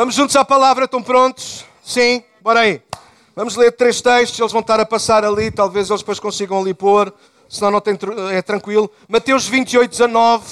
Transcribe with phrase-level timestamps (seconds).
[0.00, 1.62] Vamos juntos à palavra, estão prontos?
[1.84, 2.24] Sim?
[2.40, 2.80] Bora aí.
[3.36, 6.72] Vamos ler três textos, eles vão estar a passar ali, talvez eles depois consigam ali
[6.72, 7.12] pôr,
[7.50, 7.98] senão não tem,
[8.32, 8.90] é tranquilo.
[9.06, 10.46] Mateus 28, 19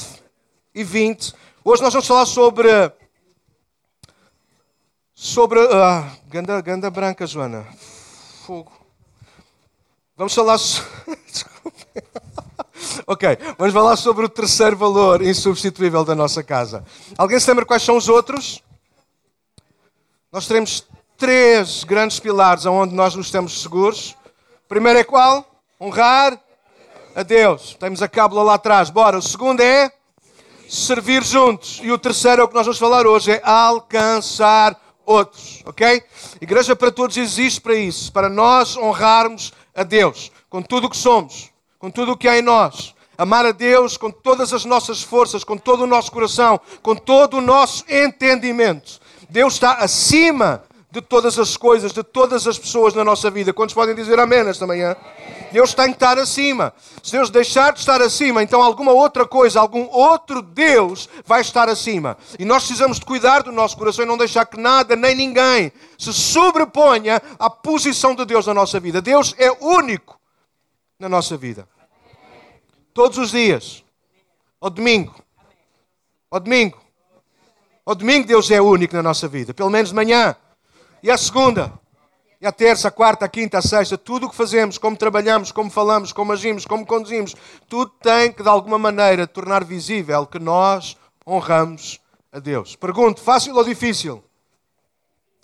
[0.75, 1.33] e 20.
[1.65, 2.69] Hoje nós vamos falar sobre.
[5.15, 5.61] Sobre.
[5.73, 7.67] Ah, ganda, ganda branca, Joana.
[8.45, 8.71] Fogo.
[10.15, 10.59] Vamos falar.
[13.07, 16.85] ok, vamos falar sobre o terceiro valor insubstituível da nossa casa.
[17.17, 18.63] Alguém se lembra quais são os outros?
[20.31, 24.11] Nós teremos três grandes pilares onde nós nos estamos seguros.
[24.67, 25.63] O primeiro é qual?
[25.81, 26.39] Honrar
[27.15, 27.75] a Deus.
[27.81, 28.91] Temos a cábula lá atrás.
[28.91, 29.17] Bora.
[29.17, 29.91] O segundo é
[30.69, 31.81] servir juntos.
[31.83, 35.63] E o terceiro é o que nós vamos falar hoje, é alcançar outros.
[35.65, 36.03] Ok?
[36.43, 40.97] Igreja para Todos existe para isso, para nós honrarmos a Deus com tudo o que
[40.97, 42.95] somos, com tudo o que há em nós.
[43.17, 47.39] Amar a Deus com todas as nossas forças, com todo o nosso coração, com todo
[47.39, 49.01] o nosso entendimento.
[49.29, 53.53] Deus está acima de todas as coisas, de todas as pessoas na nossa vida.
[53.53, 54.97] Quantos podem dizer amém nesta manhã?
[55.53, 56.73] Deus tem que estar acima.
[57.03, 61.69] Se Deus deixar de estar acima, então alguma outra coisa, algum outro Deus vai estar
[61.69, 62.17] acima.
[62.39, 65.73] E nós precisamos de cuidar do nosso coração e não deixar que nada nem ninguém
[65.99, 69.03] se sobreponha à posição de Deus na nossa vida.
[69.03, 70.19] Deus é único
[70.99, 71.69] na nossa vida.
[72.95, 73.85] Todos os dias.
[74.61, 75.15] Ao domingo.
[76.31, 76.88] Ao domingo.
[77.89, 79.55] Ao domingo Deus é único na nossa vida.
[79.55, 80.37] Pelo menos de manhã.
[81.03, 81.73] E a segunda,
[82.39, 85.51] e a terça, a quarta, a quinta, a sexta, tudo o que fazemos, como trabalhamos,
[85.51, 87.35] como falamos, como agimos, como conduzimos,
[87.67, 91.99] tudo tem que de alguma maneira tornar visível que nós honramos
[92.31, 92.77] a Deus.
[92.77, 94.23] Pergunto, fácil ou difícil?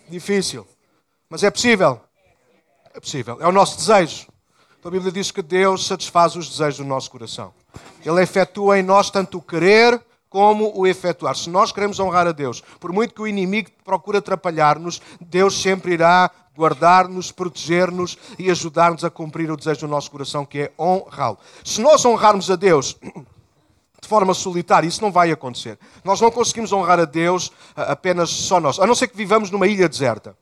[0.06, 0.66] Difícil.
[1.30, 1.98] Mas é possível?
[2.92, 3.38] É possível.
[3.40, 4.26] É o nosso desejo.
[4.78, 7.54] Então a Bíblia diz que Deus satisfaz os desejos do nosso coração.
[8.04, 9.98] Ele efetua em nós tanto o querer
[10.34, 11.36] como o efetuar.
[11.36, 15.92] Se nós queremos honrar a Deus, por muito que o inimigo procure atrapalhar-nos, Deus sempre
[15.92, 21.38] irá guardar-nos, proteger-nos e ajudar-nos a cumprir o desejo do nosso coração, que é honrá-lo.
[21.64, 22.96] Se nós honrarmos a Deus
[24.02, 25.78] de forma solitária, isso não vai acontecer.
[26.02, 29.68] Nós não conseguimos honrar a Deus apenas só nós, a não ser que vivamos numa
[29.68, 30.36] ilha deserta.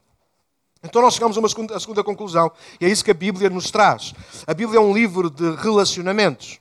[0.82, 3.50] Então nós chegamos a uma segunda, a segunda conclusão, e é isso que a Bíblia
[3.50, 4.14] nos traz.
[4.46, 6.58] A Bíblia é um livro de relacionamentos.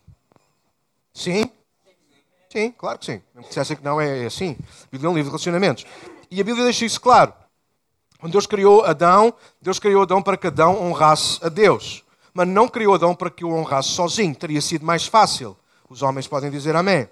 [1.14, 1.50] Sim?
[2.52, 3.22] Sim, claro que sim.
[3.34, 4.58] Não dissessem que não é assim.
[4.84, 5.86] A Bíblia é um livro de relacionamentos.
[6.30, 7.34] E a Bíblia deixa isso claro.
[8.20, 12.04] Quando Deus criou Adão, Deus criou Adão para que Adão honrasse a Deus.
[12.34, 14.36] Mas não criou Adão para que o honrasse sozinho.
[14.36, 15.58] Teria sido mais fácil.
[15.90, 17.08] Os homens podem dizer amém.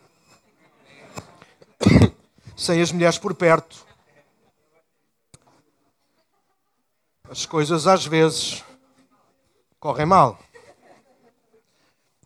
[2.57, 3.87] Sem as mulheres por perto.
[7.29, 8.61] As coisas às vezes
[9.79, 10.37] correm mal.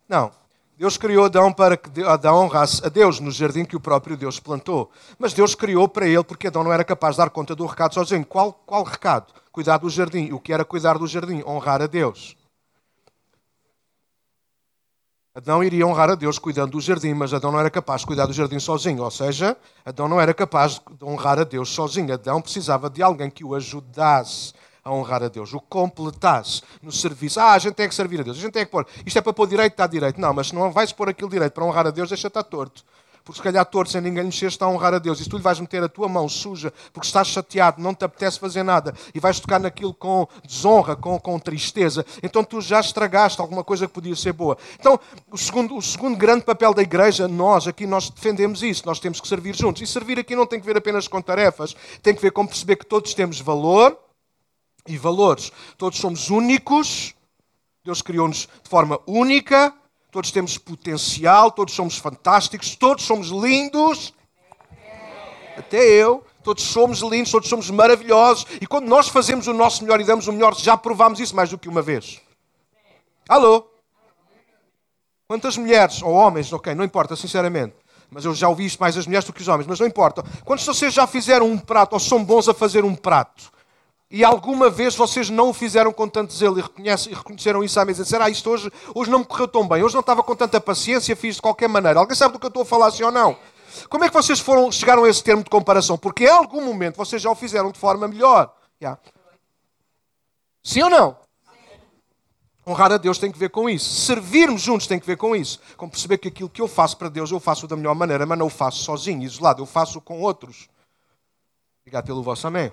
[0.09, 0.42] Não.
[0.75, 4.39] Deus criou Adão para que Adão honrasse a Deus no jardim que o próprio Deus
[4.39, 4.89] plantou.
[5.19, 7.93] Mas Deus criou para ele porque Adão não era capaz de dar conta do recado
[7.93, 8.25] sozinho.
[8.25, 9.33] Qual, qual recado?
[9.51, 10.31] Cuidar do jardim.
[10.31, 11.43] O que era cuidar do jardim?
[11.45, 12.35] Honrar a Deus.
[15.35, 18.25] Adão iria honrar a Deus cuidando do jardim, mas Adão não era capaz de cuidar
[18.27, 19.03] do jardim sozinho.
[19.03, 22.13] Ou seja, Adão não era capaz de honrar a Deus sozinho.
[22.13, 27.39] Adão precisava de alguém que o ajudasse a honrar a Deus, o completasse no serviço.
[27.39, 28.85] Ah, a gente tem que servir a Deus, a gente tem que pôr.
[29.05, 30.19] Isto é para pôr direito, está direito.
[30.19, 32.83] Não, mas se não vais pôr aquilo direito para honrar a Deus, deixa estar torto.
[33.23, 35.21] Porque se calhar torto, sem ninguém mexer, está a honrar a Deus.
[35.21, 38.03] E se tu lhe vais meter a tua mão suja, porque estás chateado, não te
[38.03, 42.81] apetece fazer nada, e vais tocar naquilo com desonra, com, com tristeza, então tu já
[42.81, 44.57] estragaste alguma coisa que podia ser boa.
[44.77, 44.99] Então,
[45.31, 48.85] o segundo, o segundo grande papel da igreja, nós aqui, nós defendemos isso.
[48.85, 49.81] Nós temos que servir juntos.
[49.81, 52.75] E servir aqui não tem que ver apenas com tarefas, tem que ver com perceber
[52.75, 53.97] que todos temos valor,
[54.87, 55.51] e valores.
[55.77, 57.13] Todos somos únicos,
[57.83, 59.73] Deus criou-nos de forma única,
[60.11, 64.13] todos temos potencial, todos somos fantásticos, todos somos lindos.
[65.57, 66.25] Até eu.
[66.43, 68.45] Todos somos lindos, todos somos maravilhosos.
[68.59, 71.49] E quando nós fazemos o nosso melhor e damos o melhor, já provámos isso mais
[71.49, 72.19] do que uma vez.
[73.29, 73.65] Alô?
[75.25, 77.73] Quantas mulheres, ou homens, ok, não importa, sinceramente,
[78.09, 80.21] mas eu já ouvi isto mais as mulheres do que os homens, mas não importa.
[80.43, 83.51] Quantos de vocês já fizeram um prato, ou são bons a fazer um prato?
[84.13, 88.03] E alguma vez vocês não o fizeram com tanto zelo e, reconheceram isso à mesa
[88.03, 90.61] disseram: Ah, isto hoje, hoje não me correu tão bem, hoje não estava com tanta
[90.61, 91.99] paciência, fiz de qualquer maneira.
[91.99, 93.35] Alguém sabe do que eu estou a falar, sim ou não?
[93.89, 95.97] Como é que vocês foram, chegaram a esse termo de comparação?
[95.97, 98.53] Porque em algum momento vocês já o fizeram de forma melhor.
[98.79, 99.01] Yeah.
[100.63, 101.17] Sim ou não?
[102.67, 104.05] Honrar a Deus tem que ver com isso.
[104.05, 105.59] Servirmos juntos tem que ver com isso.
[105.75, 108.37] Com perceber que aquilo que eu faço para Deus eu faço da melhor maneira, mas
[108.37, 109.63] não o faço sozinho, isolado.
[109.63, 110.69] Eu faço com outros.
[111.81, 112.71] Obrigado pelo vosso amém.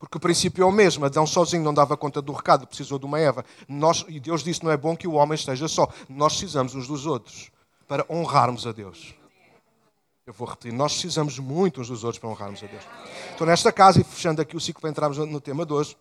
[0.00, 1.04] Porque o princípio é o mesmo.
[1.04, 3.44] Adão sozinho não dava conta do recado, precisou de uma Eva.
[3.68, 5.86] Nós, e Deus disse: não é bom que o homem esteja só.
[6.08, 7.52] Nós precisamos uns dos outros
[7.86, 9.14] para honrarmos a Deus.
[10.26, 12.82] Eu vou repetir, nós precisamos muito uns dos outros para honrarmos a Deus.
[13.34, 15.96] Então, nesta casa, e fechando aqui o ciclo para entrarmos no tema de hoje,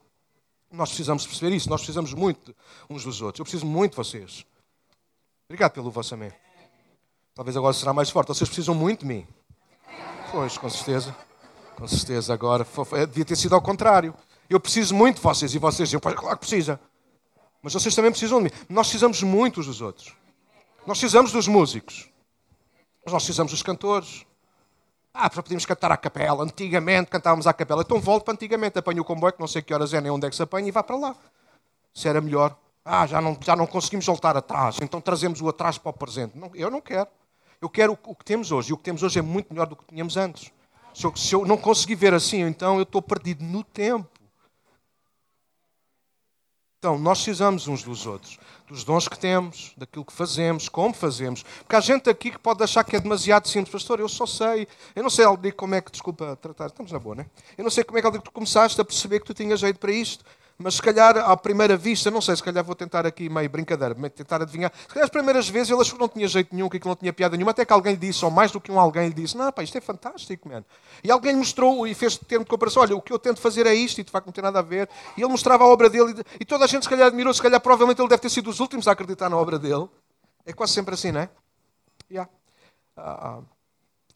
[0.71, 1.69] nós precisamos perceber isso.
[1.69, 2.55] Nós precisamos muito
[2.89, 3.39] uns dos outros.
[3.39, 4.45] Eu preciso muito de vocês.
[5.49, 6.31] Obrigado pelo vosso amém.
[7.35, 8.29] Talvez agora será mais forte.
[8.29, 9.27] Vocês precisam muito de mim.
[10.31, 11.13] Pois, com certeza.
[11.79, 12.33] Com certeza.
[12.33, 12.67] Agora,
[13.07, 14.13] devia ter sido ao contrário.
[14.49, 15.55] Eu preciso muito de vocês.
[15.55, 16.79] E vocês dizem, claro que precisa.
[17.61, 18.51] Mas vocês também precisam de mim.
[18.67, 20.13] Nós precisamos muito uns dos outros.
[20.85, 22.09] Nós precisamos dos músicos.
[23.05, 24.25] Mas nós precisamos dos cantores.
[25.13, 26.43] Ah, para podíamos cantar à capela.
[26.43, 27.81] Antigamente cantávamos à capela.
[27.81, 28.77] Então volto para antigamente.
[28.77, 30.67] Apanho o comboio, que não sei que horas é nem onde é que se apanha,
[30.67, 31.15] e vá para lá.
[31.93, 32.57] Se era melhor.
[32.83, 34.77] Ah, já não, já não conseguimos voltar atrás.
[34.81, 36.37] Então trazemos o atrás para o presente.
[36.37, 37.07] Não, eu não quero.
[37.61, 38.71] Eu quero o, que temos hoje.
[38.71, 40.51] E o que temos hoje é muito melhor do que tínhamos antes.
[40.99, 44.05] Se eu, se eu não conseguir ver assim, então eu estou perdido no tempo.
[46.77, 48.37] Então, nós precisamos uns dos outros,
[48.67, 51.41] dos dons que temos, daquilo que fazemos, como fazemos.
[51.43, 53.71] Porque há gente aqui que pode achar que é demasiado simples.
[53.71, 54.67] Pastor, eu só sei.
[54.93, 55.25] Eu não sei,
[55.55, 57.25] como é que, desculpa, tratar, estamos na boa, né?
[57.57, 59.93] Eu não sei como é que, tu começaste a perceber que tu tinhas jeito para
[59.93, 60.25] isto.
[60.61, 63.95] Mas se calhar, à primeira vista, não sei, se calhar vou tentar aqui meio brincadeira,
[64.09, 64.69] tentar adivinhar.
[64.77, 66.97] Se calhar as primeiras vezes ele achou que não tinha jeito nenhum, que aquilo não
[66.97, 69.13] tinha piada nenhuma, até que alguém lhe disse, ou mais do que um alguém lhe
[69.13, 70.65] disse, não, pá, isto é fantástico, man.
[71.01, 73.65] E alguém lhe mostrou e fez termo de comparação, olha, o que eu tento fazer
[73.65, 74.89] é isto, e de facto não tem nada a ver.
[75.15, 77.61] E ele mostrava a obra dele, e, toda a gente se calhar admirou, se calhar
[77.61, 79.87] provavelmente ele deve ter sido os últimos a acreditar na obra dele.
[80.45, 81.29] É quase sempre assim, não é?
[82.11, 82.29] Yeah.
[82.97, 83.41] Ah, ah.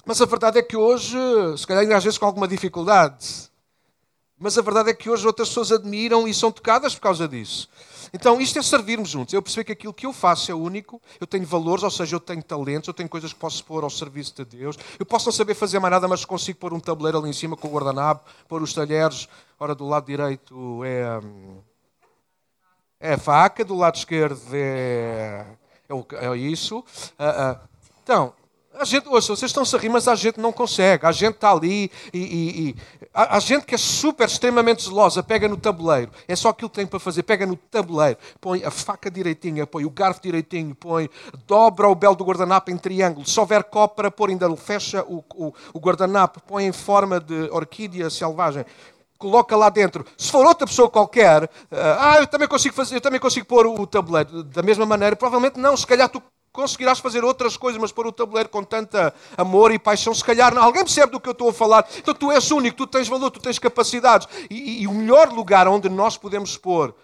[0.05, 1.17] Mas a verdade é que hoje,
[1.57, 3.49] se calhar ainda às vezes com alguma dificuldade,
[4.43, 7.69] mas a verdade é que hoje outras pessoas admiram e são tocadas por causa disso.
[8.13, 9.33] Então, isto é servirmos juntos.
[9.33, 12.19] Eu perceber que aquilo que eu faço é único, eu tenho valores, ou seja, eu
[12.19, 14.77] tenho talentos, eu tenho coisas que posso pôr ao serviço de Deus.
[14.99, 17.55] Eu posso não saber fazer mais nada, mas consigo pôr um tabuleiro ali em cima
[17.55, 19.29] com o guardanapo, pôr os talheres.
[19.57, 21.21] Ora, do lado direito é,
[22.99, 25.45] é a faca, do lado esquerdo é,
[25.87, 26.83] é, é isso.
[27.17, 27.67] Ah, ah.
[28.03, 28.33] Então,
[28.73, 31.05] a gente, ouça, vocês estão-se a rir, mas a gente não consegue.
[31.05, 32.75] A gente está ali e, e, e
[33.13, 36.11] a, gente que é super, extremamente zelosa, pega no tabuleiro.
[36.27, 37.23] É só aquilo que tem para fazer.
[37.23, 41.09] Pega no tabuleiro, põe a faca direitinha, põe o garfo direitinho, põe,
[41.45, 43.27] dobra o belo do guardanapo em triângulo.
[43.27, 47.49] Se houver copo para pôr, ainda fecha o, o, o guardanapo, põe em forma de
[47.51, 48.65] orquídea selvagem
[49.17, 50.05] coloca lá dentro.
[50.17, 53.87] Se for outra pessoa qualquer, ah, eu também consigo fazer, eu também consigo pôr o
[53.87, 55.15] tabuleiro da mesma maneira.
[55.15, 55.77] Provavelmente não.
[55.77, 56.21] Se calhar tu
[56.53, 60.55] conseguirás fazer outras coisas, mas pôr o tabuleiro com tanta amor e paixão, se calhar
[60.55, 61.85] alguém percebe do que eu estou a falar.
[61.97, 64.27] Então tu és único, tu tens valor, tu tens capacidades.
[64.49, 66.95] E, e, e o melhor lugar onde nós podemos pôr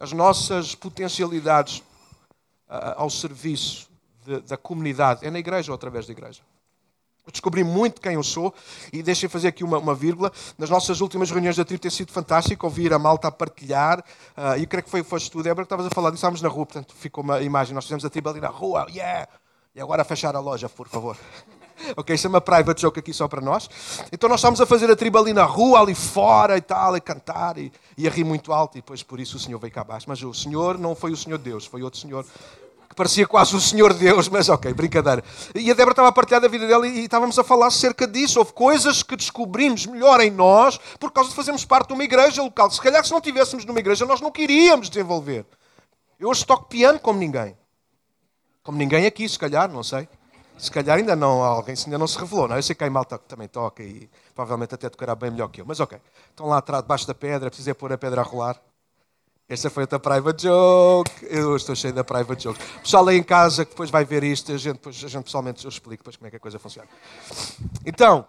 [0.00, 3.88] as nossas potencialidades uh, ao serviço
[4.24, 6.40] de, da comunidade é na igreja ou através da igreja.
[7.30, 8.54] Descobri muito quem eu sou
[8.92, 10.32] e deixem fazer aqui uma, uma vírgula.
[10.56, 13.98] Nas nossas últimas reuniões da tribo tem sido fantástico ouvir a malta a partilhar.
[14.36, 16.18] Uh, e creio que foi, foste tu, Débora, que estavas a falar disso.
[16.18, 17.74] Estávamos na rua, portanto ficou uma imagem.
[17.74, 19.26] Nós fizemos a tribo ali na rua, yeah!
[19.74, 21.16] E agora a fechar a loja, por favor.
[21.96, 23.68] ok, isso é uma private joke aqui só para nós.
[24.12, 27.00] Então nós estávamos a fazer a tribo ali na rua, ali fora e tal, e
[27.00, 28.78] cantar e, e a rir muito alto.
[28.78, 30.06] E depois por isso o Senhor veio cá abaixo.
[30.08, 32.24] Mas o Senhor não foi o Senhor Deus, foi outro Senhor
[32.96, 35.22] parecia quase o Senhor Deus, mas ok, brincadeira.
[35.54, 38.38] E a Débora estava a partilhar da vida dela e, estávamos a falar acerca disso.
[38.38, 42.42] Houve coisas que descobrimos melhor em nós por causa de fazermos parte de uma igreja
[42.42, 42.70] local.
[42.70, 45.44] Se calhar se não tivéssemos numa igreja, nós não queríamos desenvolver.
[46.18, 47.56] Eu hoje toco piano como ninguém.
[48.62, 50.08] Como ninguém aqui, se calhar, não sei.
[50.56, 52.48] Se calhar ainda não, alguém ainda não se revelou.
[52.48, 52.56] Não?
[52.56, 52.58] É?
[52.58, 55.66] Eu sei que malta também toca e provavelmente até tocará bem melhor que eu.
[55.66, 55.98] Mas ok,
[56.30, 58.58] estão lá atrás, debaixo da pedra, precisei pôr a pedra a rolar.
[59.48, 61.10] Esta foi outra private joke.
[61.22, 62.60] Eu estou cheio da private joke.
[62.78, 65.22] O pessoal aí em casa que depois vai ver isto, a gente, depois, a gente
[65.22, 66.88] pessoalmente eu explico depois como é que a coisa funciona.
[67.84, 68.26] Então,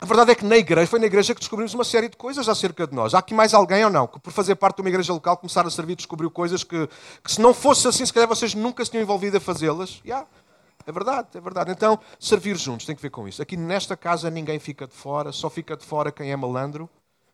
[0.00, 2.48] a verdade é que na igreja, foi na igreja que descobrimos uma série de coisas
[2.48, 3.14] acerca de nós.
[3.14, 5.66] Há aqui mais alguém ou não que, por fazer parte de uma igreja local, começar
[5.66, 6.88] a servir, descobriu coisas que,
[7.24, 10.00] que se não fosse assim, se calhar vocês nunca se tinham envolvido a fazê-las.
[10.06, 10.24] Yeah,
[10.86, 11.72] é verdade, é verdade.
[11.72, 13.42] Então, servir juntos tem que ver com isso.
[13.42, 16.88] Aqui nesta casa ninguém fica de fora, só fica de fora quem é malandro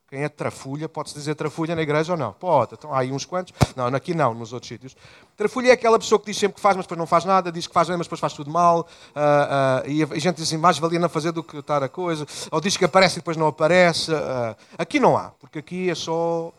[0.08, 2.32] quem é trafulha, pode-se dizer trafulha na igreja ou não?
[2.32, 3.52] Pode, então há aí uns quantos.
[3.74, 4.96] Não, aqui não, nos outros sítios.
[5.36, 7.66] Trafulha é aquela pessoa que diz sempre que faz, mas depois não faz nada, diz
[7.66, 8.86] que faz bem, mas depois faz tudo mal.
[9.10, 11.88] Uh, uh, e a gente diz assim, mais valia não fazer do que estar a
[11.88, 12.26] coisa.
[12.50, 14.12] Ou diz que aparece e depois não aparece.
[14.12, 16.52] Uh, aqui não há, porque aqui é só.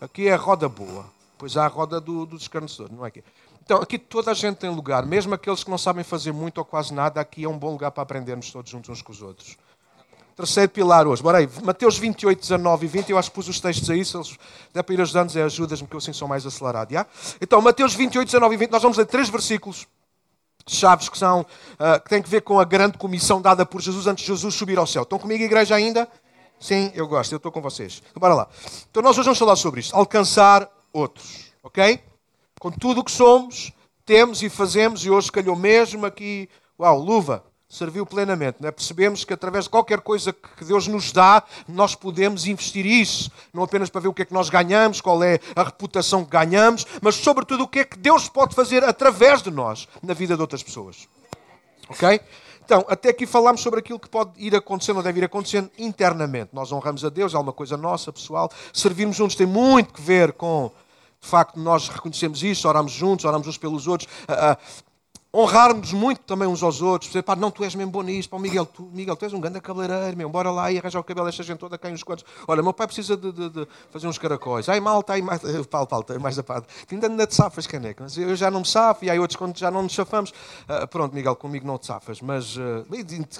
[0.00, 1.04] Aqui é a roda boa.
[1.36, 2.36] Pois há a roda do, do
[2.90, 3.22] não é aqui.
[3.62, 6.64] Então, aqui toda a gente tem lugar, mesmo aqueles que não sabem fazer muito ou
[6.64, 9.58] quase nada, aqui é um bom lugar para aprendermos todos juntos uns com os outros.
[10.38, 11.20] Terceiro pilar hoje.
[11.20, 13.10] Bora aí, Mateus 28, 19 e 20.
[13.10, 14.04] Eu acho que pus os textos aí.
[14.04, 14.38] Se eles
[14.72, 16.92] der para ir ajudando, é ajudas-me, que eu assim sou mais acelerado.
[16.92, 17.10] Yeah?
[17.40, 18.70] Então, Mateus 28, 19 e 20.
[18.70, 19.88] Nós vamos ler três versículos
[20.64, 24.06] chaves que, são, uh, que têm que ver com a grande comissão dada por Jesus
[24.06, 25.02] antes de Jesus subir ao céu.
[25.02, 26.06] Estão comigo, igreja, ainda?
[26.60, 27.32] Sim, eu gosto.
[27.32, 28.00] Eu estou com vocês.
[28.08, 28.48] Então, bora lá.
[28.92, 29.96] Então, nós hoje vamos falar sobre isto.
[29.96, 31.52] Alcançar outros.
[31.64, 31.98] Ok?
[32.60, 33.72] Com tudo o que somos,
[34.06, 35.04] temos e fazemos.
[35.04, 36.48] E hoje calhou mesmo aqui.
[36.78, 37.42] Uau, luva.
[37.68, 38.56] Serviu plenamente.
[38.60, 38.70] Né?
[38.70, 43.30] Percebemos que através de qualquer coisa que Deus nos dá, nós podemos investir isso.
[43.52, 46.30] Não apenas para ver o que é que nós ganhamos, qual é a reputação que
[46.30, 50.34] ganhamos, mas sobretudo o que é que Deus pode fazer através de nós na vida
[50.34, 51.06] de outras pessoas.
[51.90, 52.20] Ok?
[52.64, 56.50] Então, até aqui falámos sobre aquilo que pode ir acontecendo ou deve ir acontecendo internamente.
[56.52, 58.50] Nós honramos a Deus, é uma coisa nossa, pessoal.
[58.74, 60.70] Servirmos juntos tem muito que ver com,
[61.18, 64.08] de facto, nós reconhecemos isso, oramos juntos, oramos uns pelos outros.
[65.30, 68.38] Honrarmos muito também uns aos outros, dizer, pá, não, tu és mesmo bom nisso, pá,
[68.38, 71.26] Miguel, tu, Miguel, tu és um grande cabeleireiro, meu, bora lá e arranjar o cabelo
[71.26, 72.24] desta gente toda, cai uns quantos.
[72.46, 74.70] Olha, meu pai precisa de, de, de fazer uns caracóis.
[74.70, 75.86] Ai, mal, está aí mais, está
[76.18, 76.68] mais da parte.
[76.90, 79.58] Ainda anda de safas, caneca, mas eu já não me safo, e aí outros quando
[79.58, 80.30] já não nos safamos.
[80.30, 82.86] Uh, pronto, Miguel, comigo não te safas, mas uh,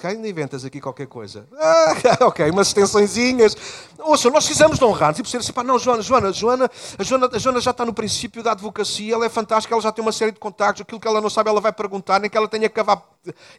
[0.04, 1.46] ainda inventas aqui qualquer coisa.
[1.60, 3.56] Ah, ok, umas extensõezinhas.
[3.98, 7.28] Ouça, nós precisamos de honrar, tipo, ser assim, pá, não, Joana, Joana, Joana, a Joana,
[7.32, 10.12] a Joana já está no princípio da advocacia, ela é fantástica, ela já tem uma
[10.12, 12.68] série de contactos, aquilo que ela não sabe, ela vai perguntar, nem que ela tenha
[12.68, 13.02] que cavar.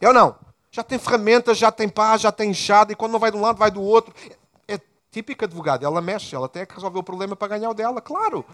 [0.02, 0.36] Ou não?
[0.70, 3.40] Já tem ferramentas, já tem pá, já tem enxada, e quando não vai de um
[3.40, 4.14] lado, vai do outro.
[4.68, 4.78] É
[5.10, 8.44] típica advogada, ela mexe, ela tem que resolver o problema para ganhar o dela, claro.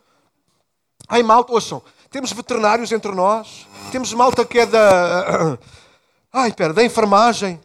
[1.08, 5.58] Ai, malta, ouçam, temos veterinários entre nós, temos malta que é da.
[6.32, 7.60] Ai, espera, da enfermagem,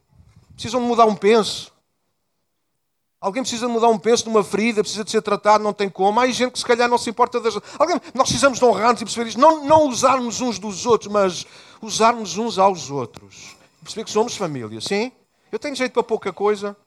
[0.54, 1.72] precisam de mudar um penso.
[3.22, 5.88] Alguém precisa de mudar um penso de uma ferida, precisa de ser tratado, não tem
[5.88, 6.20] como.
[6.20, 7.56] Há gente que se calhar não se importa das.
[7.78, 8.02] Alguém...
[8.16, 9.40] Nós precisamos de honrar-nos e perceber isto.
[9.40, 11.46] Não, não usarmos uns dos outros, mas
[11.82, 13.56] usarmos uns aos outros.
[13.82, 15.12] Perceber que somos família, sim?
[15.52, 16.78] Eu tenho jeito para pouca coisa,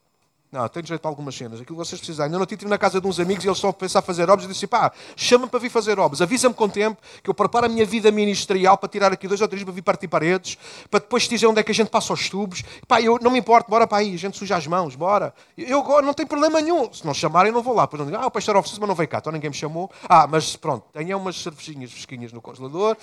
[0.54, 1.60] não, tenho jeito para algumas cenas.
[1.60, 2.28] Aquilo que vocês precisarem.
[2.28, 4.46] Ainda não estive na casa de uns amigos e eles estão a pensar fazer obras.
[4.46, 6.22] Eu disse, pá, chama-me para vir fazer obras.
[6.22, 9.48] Avisa-me com tempo que eu preparo a minha vida ministerial para tirar aqui dois ou
[9.48, 10.56] três para vir partir paredes,
[10.88, 12.62] para depois dizer onde é que a gente passa os tubos.
[12.86, 14.14] Pá, eu não me importo, bora para aí.
[14.14, 15.34] A gente suja as mãos, bora.
[15.58, 16.92] Eu não tem problema nenhum.
[16.92, 17.82] Se não chamarem, não vou lá.
[17.82, 19.18] Depois não digo, ah, o pastor oferece, mas não veio cá.
[19.18, 19.90] Então ninguém me chamou.
[20.08, 22.96] Ah, mas pronto, tenha umas cervejinhas fresquinhas no congelador.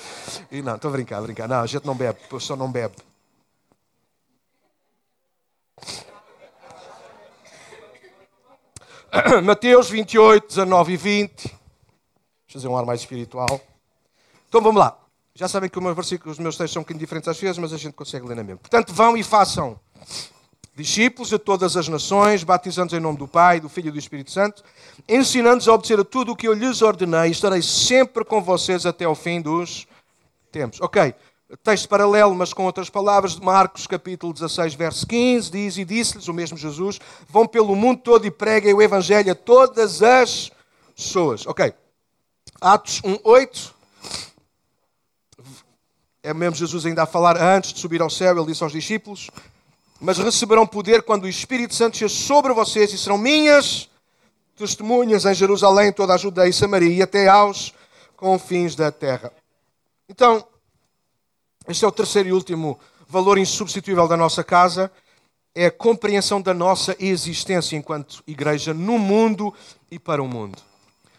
[0.50, 1.50] E não, estou a brincar, a brincar.
[1.50, 2.96] Não, a gente não bebe, pessoa não bebe.
[9.44, 11.44] Mateus 28, 19 e 20.
[11.44, 11.58] Vamos
[12.54, 13.60] fazer um ar mais espiritual.
[14.48, 14.98] Então vamos lá.
[15.34, 17.78] Já sabem que versículos, os meus textos são um bocadinho diferentes às vezes, mas a
[17.78, 18.60] gente consegue ler na mesma.
[18.60, 19.80] Portanto, vão e façam
[20.76, 24.32] discípulos de todas as nações, batizando-os em nome do Pai, do Filho e do Espírito
[24.32, 24.64] Santo,
[25.08, 29.06] ensinando-os a obedecer a tudo o que eu lhes ordenei, estarei sempre com vocês até
[29.06, 29.88] ao fim dos
[30.52, 30.80] tempos.
[30.82, 31.14] Ok,
[31.58, 36.28] texto paralelo, mas com outras palavras, de Marcos capítulo 16, verso 15, diz, e disse-lhes
[36.28, 40.52] o mesmo Jesus, vão pelo mundo todo e preguem o Evangelho a todas as
[40.96, 41.46] pessoas.
[41.46, 41.74] Ok.
[42.60, 43.76] Atos 1, 8.
[46.24, 49.30] É mesmo Jesus ainda a falar antes de subir ao céu, ele disse aos discípulos,
[50.00, 53.90] mas receberão poder quando o Espírito Santo esteja sobre vocês e serão minhas
[54.56, 57.74] testemunhas em Jerusalém, toda a Judeia e Samaria e até aos
[58.16, 59.34] confins da terra.
[60.08, 60.46] Então,
[61.68, 64.92] este é o terceiro e último valor insubstituível da nossa casa,
[65.54, 69.54] é a compreensão da nossa existência enquanto igreja no mundo
[69.90, 70.58] e para o mundo.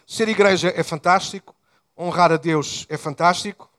[0.07, 1.55] Ser igreja é fantástico,
[1.97, 3.69] honrar a Deus é fantástico,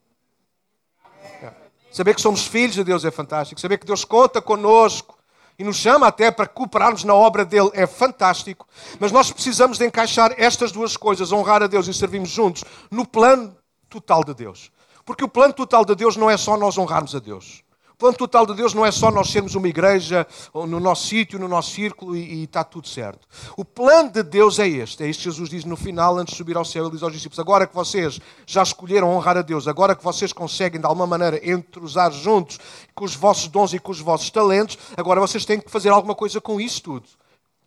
[1.92, 5.18] saber que somos filhos de Deus é fantástico, saber que Deus conta conosco
[5.58, 8.66] e nos chama até para cooperarmos na obra dele é fantástico,
[8.98, 13.06] mas nós precisamos de encaixar estas duas coisas, honrar a Deus e servirmos juntos, no
[13.06, 13.56] plano
[13.88, 14.72] total de Deus.
[15.04, 17.64] Porque o plano total de Deus não é só nós honrarmos a Deus.
[17.94, 21.38] O plano total de Deus não é só nós sermos uma igreja no nosso sítio,
[21.38, 23.24] no nosso círculo e, e, está tudo certo.
[23.56, 25.04] O plano de Deus é este.
[25.04, 26.84] É isto que Jesus diz no final, antes de subir ao céu.
[26.84, 30.32] Ele diz aos discípulos: Agora que vocês já escolheram honrar a Deus, agora que vocês
[30.32, 32.58] conseguem de alguma maneira entrosar juntos
[32.96, 36.16] com os vossos dons e com os vossos talentos, agora vocês têm que fazer alguma
[36.16, 37.08] coisa com isso tudo.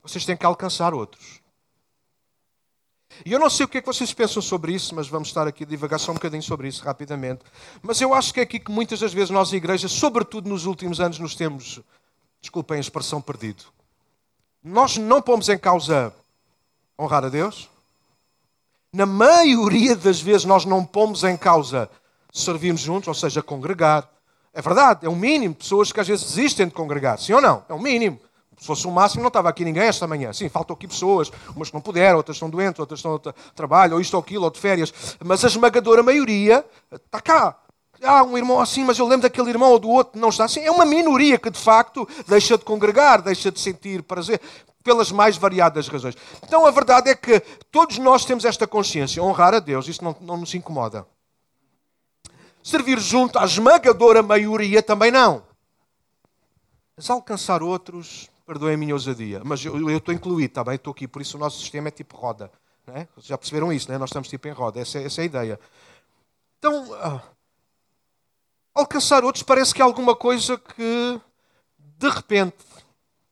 [0.04, 1.40] Vocês têm que alcançar outros.
[3.26, 5.48] E eu não sei o que é que vocês pensam sobre isso, mas vamos estar
[5.48, 7.42] aqui a divagar só um bocadinho sobre isso rapidamente.
[7.82, 11.00] Mas eu acho que é aqui que muitas das vezes nós, igrejas, sobretudo nos últimos
[11.00, 11.80] anos, nos temos,
[12.42, 13.64] desculpem a expressão, perdido.
[14.64, 16.14] Nós não pomos em causa
[17.00, 17.70] honrar a Deus.
[18.92, 21.90] Na maioria das vezes nós não pomos em causa
[22.34, 24.10] servirmos juntos, ou seja, congregar.
[24.54, 25.56] É verdade, é um mínimo.
[25.56, 27.64] Pessoas que às vezes desistem de congregar, sim ou não?
[27.70, 28.20] É um mínimo.
[28.58, 30.34] Se fosse o máximo, não estava aqui ninguém esta manhã.
[30.34, 33.94] Sim, faltam aqui pessoas, umas que não puderam, outras estão doentes, outras estão de trabalho,
[33.94, 34.94] ou isto ou aquilo, ou de férias.
[35.24, 37.56] Mas a esmagadora maioria está cá.
[38.02, 40.62] Há um irmão assim, mas eu lembro daquele irmão ou do outro não está assim.
[40.62, 44.42] É uma minoria que, de facto, deixa de congregar, deixa de sentir prazer,
[44.84, 46.16] pelas mais variadas razões.
[46.44, 47.40] Então, a verdade é que
[47.72, 49.22] todos nós temos esta consciência.
[49.22, 51.06] Honrar a Deus, isso não, não nos incomoda.
[52.64, 55.44] Servir junto à esmagadora maioria também não.
[56.96, 60.76] Mas alcançar outros, perdoem a minha ousadia, mas eu, eu estou incluído, está bem?
[60.76, 62.50] Estou aqui, por isso o nosso sistema é tipo roda.
[62.88, 63.06] É?
[63.18, 63.98] Já perceberam isso, é?
[63.98, 65.60] nós estamos tipo em roda, essa, é, essa é a ideia.
[66.58, 67.22] Então, ah,
[68.74, 71.20] alcançar outros parece que é alguma coisa que
[71.78, 72.56] de repente,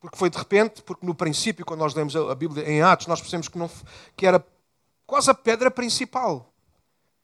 [0.01, 3.21] porque foi de repente, porque no princípio, quando nós lemos a Bíblia em Atos, nós
[3.21, 3.71] percebemos que, não,
[4.17, 4.45] que era
[5.07, 6.51] quase a pedra principal.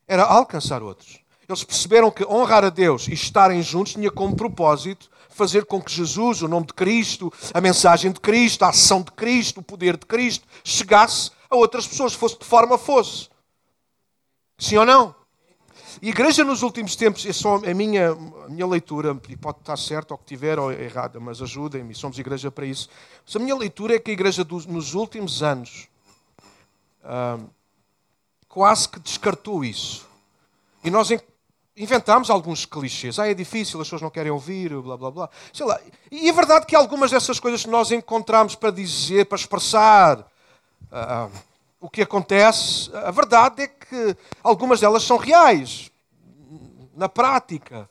[0.07, 1.19] Era alcançar outros.
[1.47, 5.91] Eles perceberam que honrar a Deus e estarem juntos tinha como propósito fazer com que
[5.91, 9.97] Jesus, o nome de Cristo, a mensagem de Cristo, a ação de Cristo, o poder
[9.97, 13.29] de Cristo, chegasse a outras pessoas, fosse de forma fosse.
[14.57, 15.15] Sim ou não?
[16.01, 19.59] E a igreja nos últimos tempos, é só a minha, a minha leitura, e pode
[19.59, 22.89] estar certo ou que tiver ou errada, mas ajudem-me, somos igreja para isso.
[23.25, 25.87] Mas a minha leitura é que a igreja dos, nos últimos anos
[27.03, 27.39] ah,
[28.47, 30.07] quase que descartou isso.
[30.83, 31.11] E nós
[31.75, 33.19] inventámos alguns clichês.
[33.19, 35.29] Ah, é difícil, as pessoas não querem ouvir, blá blá blá.
[35.53, 35.79] Sei lá.
[36.11, 41.31] E é verdade que algumas dessas coisas que nós encontramos para dizer, para expressar uh,
[41.79, 45.89] o que acontece, a verdade é que algumas delas são reais,
[46.95, 47.89] na prática,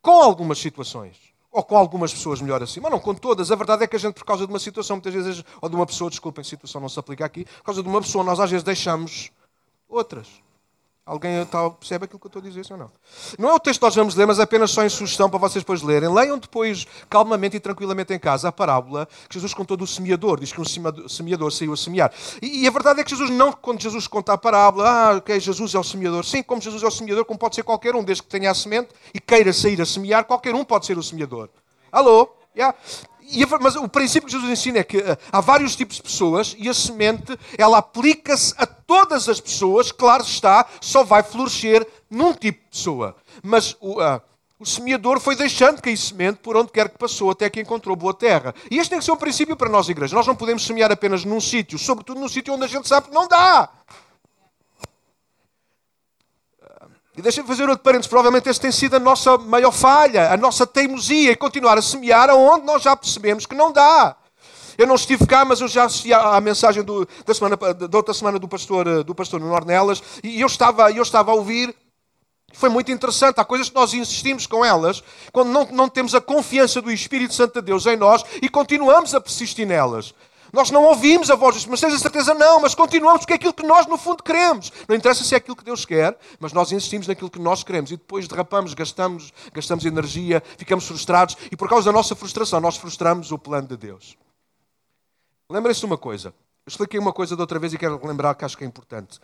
[0.00, 1.16] com algumas situações.
[1.50, 2.80] Ou com algumas pessoas, melhor assim.
[2.80, 3.52] Mas não com todas.
[3.52, 5.76] A verdade é que a gente, por causa de uma situação, muitas vezes, ou de
[5.76, 8.50] uma pessoa, desculpem, situação não se aplica aqui, por causa de uma pessoa, nós às
[8.50, 9.30] vezes deixamos
[9.88, 10.26] outras.
[11.06, 11.46] Alguém
[11.78, 12.90] percebe aquilo que eu estou a dizer, ou não?
[13.38, 15.62] Não é o texto que nós vamos ler, mas apenas só em sugestão para vocês
[15.62, 16.08] depois lerem.
[16.08, 20.40] Leiam depois, calmamente e tranquilamente em casa, a parábola que Jesus contou do semeador.
[20.40, 22.10] Diz que um semeador saiu a semear.
[22.40, 25.74] E, a verdade é que Jesus não, quando Jesus conta a parábola, ah, ok, Jesus
[25.74, 26.24] é o semeador.
[26.24, 28.54] Sim, como Jesus é o semeador, como pode ser qualquer um, desde que tenha a
[28.54, 31.50] semente e queira sair a semear, qualquer um pode ser o semeador.
[31.92, 32.30] Alô?
[32.56, 32.74] Yeah.
[33.60, 36.68] Mas o princípio que Jesus ensina é que eh, há vários tipos de pessoas e
[36.68, 42.62] a semente, ela aplica-se a todas as pessoas, claro está, só vai florescer num tipo
[42.62, 43.16] de pessoa.
[43.42, 44.20] Mas o, uh,
[44.58, 48.14] o semeador foi deixando cair semente por onde quer que passou, até que encontrou boa
[48.14, 48.54] terra.
[48.70, 50.14] E este tem que ser um princípio para nós, igreja.
[50.14, 53.14] Nós não podemos semear apenas num sítio, sobretudo num sítio onde a gente sabe que
[53.14, 53.68] não dá.
[57.16, 58.08] E deixem-me fazer outro parênteses.
[58.08, 62.28] Provavelmente essa tem sido a nossa maior falha, a nossa teimosia e continuar a semear
[62.28, 64.16] aonde nós já percebemos que não dá.
[64.76, 68.12] Eu não estive cá, mas eu já assisti à, mensagem do, da, semana, da outra
[68.12, 71.74] semana do pastor, do pastor Nornelas e eu estava, eu estava a ouvir.
[72.52, 73.40] Foi muito interessante.
[73.40, 77.34] Há coisas que nós insistimos com elas quando não, não temos a confiança do Espírito
[77.34, 80.12] Santo de Deus em nós e continuamos a persistir nelas.
[80.54, 83.32] Nós não ouvimos a voz de Deus, mas tens a certeza não, mas continuamos porque
[83.32, 84.72] é aquilo que nós no fundo queremos.
[84.88, 87.90] Não interessa se é aquilo que Deus quer, mas nós insistimos naquilo que nós queremos
[87.90, 92.76] e depois derrapamos, gastamos, gastamos energia, ficamos frustrados e por causa da nossa frustração nós
[92.76, 94.16] frustramos o plano de Deus.
[95.50, 96.28] Lembrem-se de uma coisa.
[96.28, 99.18] Eu expliquei uma coisa da outra vez e quero lembrar que acho que é importante.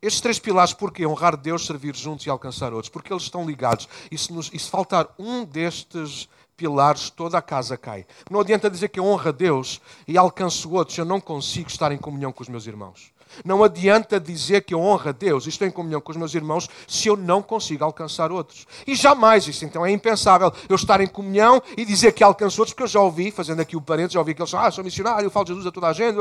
[0.00, 1.04] Estes três pilares, porquê?
[1.04, 2.90] Honrar Deus, servir juntos e alcançar outros.
[2.90, 3.88] Porque eles estão ligados.
[4.08, 8.06] E se, nos, e se faltar um destes pilares, toda a casa cai.
[8.30, 11.92] Não adianta dizer que eu honro a Deus e alcanço outros, eu não consigo estar
[11.92, 13.16] em comunhão com os meus irmãos.
[13.44, 16.34] Não adianta dizer que eu honro a Deus e estou em comunhão com os meus
[16.34, 18.66] irmãos se eu não consigo alcançar outros.
[18.86, 22.72] E jamais isso, então é impensável eu estar em comunhão e dizer que alcanço outros,
[22.72, 24.82] porque eu já ouvi, fazendo aqui o parênteses, já ouvi que eles são, ah, sou
[24.82, 26.16] missionário, eu falo de Jesus a toda a gente,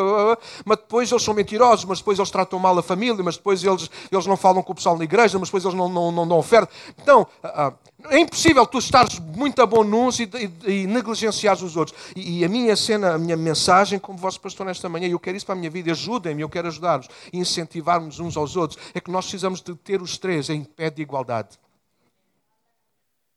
[0.66, 3.90] mas depois eles são mentirosos, mas depois eles tratam mal a família, mas depois eles,
[4.12, 6.38] eles não falam com o pessoal na igreja, mas depois eles não, não, não dão
[6.38, 6.70] oferta.
[7.00, 7.74] Então, ah, ah,
[8.10, 10.30] é impossível tu estares muito bom nos e,
[10.66, 11.98] e, e negligenciares os outros.
[12.16, 15.20] E, e, a minha cena, a minha mensagem, como vosso pastor nesta manhã, e eu
[15.20, 18.80] quero isso para a minha vida, ajudem-me, eu quero ajudar-vos e incentivar-nos uns aos outros,
[18.94, 21.60] é que nós precisamos de ter os três em pé de igualdade.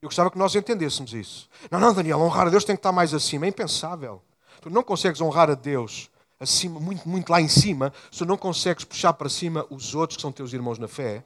[0.00, 1.48] Eu gostava que nós entendêssemos isso.
[1.70, 3.46] Não, não, Daniel, honrar a Deus tem que estar mais acima.
[3.46, 4.22] É impensável.
[4.60, 8.36] Tu não consegues honrar a Deus acima, muito, muito lá em cima, se tu não
[8.36, 11.24] consegues puxar para cima os outros que são teus irmãos na fé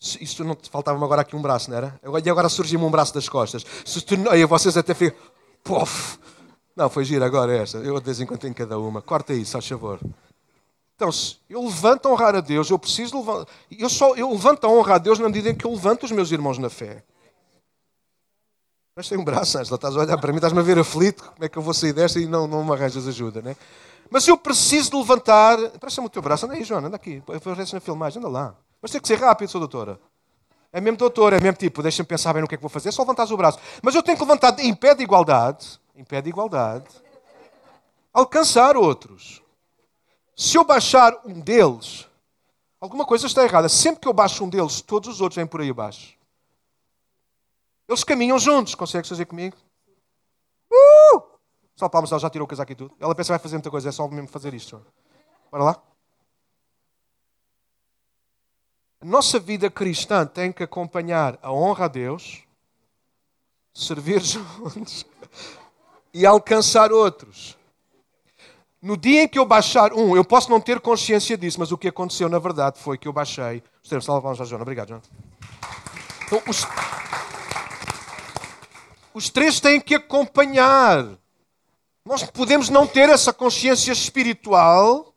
[0.00, 2.00] isso não faltava-me agora aqui um braço, não era?
[2.24, 3.64] E agora surgiu-me um braço das costas.
[3.84, 5.18] Se tu, aí vocês até ficam.
[5.62, 6.18] Pof!
[6.76, 7.78] Não, foi giro agora esta.
[7.78, 9.00] Eu de vez em quando tenho cada uma.
[9.00, 10.00] Corta isso, faz favor.
[10.96, 11.08] Então,
[11.48, 13.52] eu levanto a honrar a Deus, eu preciso levantar.
[13.70, 16.12] Eu, só, eu levanto a honra a Deus na medida em que eu levanto os
[16.12, 17.02] meus irmãos na fé.
[18.96, 19.74] Mas tem um braço, Angela.
[19.74, 21.24] Estás a olhar para mim, estás-me a ver aflito.
[21.24, 23.56] Como é que eu vou sair desta e não, não me arranjas ajuda, né?
[24.08, 25.58] Mas eu preciso de levantar.
[25.80, 26.46] Presta-me o teu braço.
[26.46, 27.20] Anda aí, Joana, anda aqui.
[27.26, 28.54] Aparece na filmagem, anda lá.
[28.84, 29.98] Mas tem que ser rápido, sou doutora.
[30.70, 32.90] É mesmo doutora, é mesmo tipo, deixa-me pensar bem no que é que vou fazer,
[32.90, 33.58] é só levantar o braço.
[33.82, 36.84] Mas eu tenho que levantar em pé de igualdade, em pé de igualdade,
[38.12, 39.42] alcançar outros.
[40.36, 42.06] Se eu baixar um deles,
[42.78, 43.70] alguma coisa está errada.
[43.70, 46.18] Sempre que eu baixo um deles, todos os outros vêm por aí abaixo.
[47.88, 48.74] Eles caminham juntos.
[48.74, 49.56] Consegues fazer comigo?
[50.70, 51.22] Uh!
[51.74, 52.94] Só palmas, ela já tirou o casaco e tudo.
[53.00, 54.84] Ela pensa que vai fazer muita coisa, é só mesmo fazer isto.
[55.50, 55.93] Bora lá?
[59.04, 62.42] nossa vida cristã tem que acompanhar a honra a Deus,
[63.74, 65.04] servir juntos
[66.12, 67.56] e alcançar outros.
[68.80, 71.78] No dia em que eu baixar um, eu posso não ter consciência disso, mas o
[71.78, 73.62] que aconteceu na verdade foi que eu baixei.
[73.82, 74.62] Os termos, vamos lá, Joana.
[74.62, 75.02] Obrigado, Joana.
[76.26, 76.66] Então, os,
[79.12, 81.06] os três têm que acompanhar.
[82.04, 85.13] Nós podemos não ter essa consciência espiritual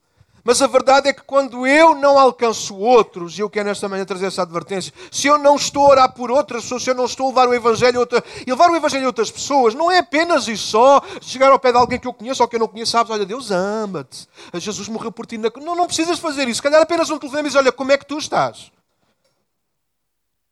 [0.48, 4.06] mas a verdade é que quando eu não alcanço outros, e eu quero nesta manhã
[4.06, 7.04] trazer essa advertência, se eu não estou a orar por outras pessoas, se eu não
[7.04, 9.98] estou a levar o Evangelho a outra, levar o Evangelho a outras pessoas, não é
[9.98, 12.68] apenas e só chegar ao pé de alguém que eu conheço ou que eu não
[12.70, 15.38] conheço, sabes, olha, Deus ama-te, Jesus morreu por ti.
[15.38, 15.52] Na...
[15.58, 16.60] Não, não precisas fazer isso.
[16.60, 18.72] Se calhar apenas um telefonema e diz, olha, como é que tu estás?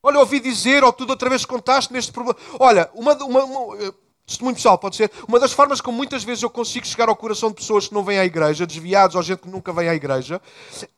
[0.04, 2.38] Olha, ouvi dizer, ou tu outra vez contaste neste problema.
[2.60, 5.12] Olha, uma, uma, uma Testemunho pessoal, pode ser.
[5.28, 8.04] Uma das formas como muitas vezes eu consigo chegar ao coração de pessoas que não
[8.04, 10.42] vêm à igreja, desviados ou gente que nunca vem à igreja,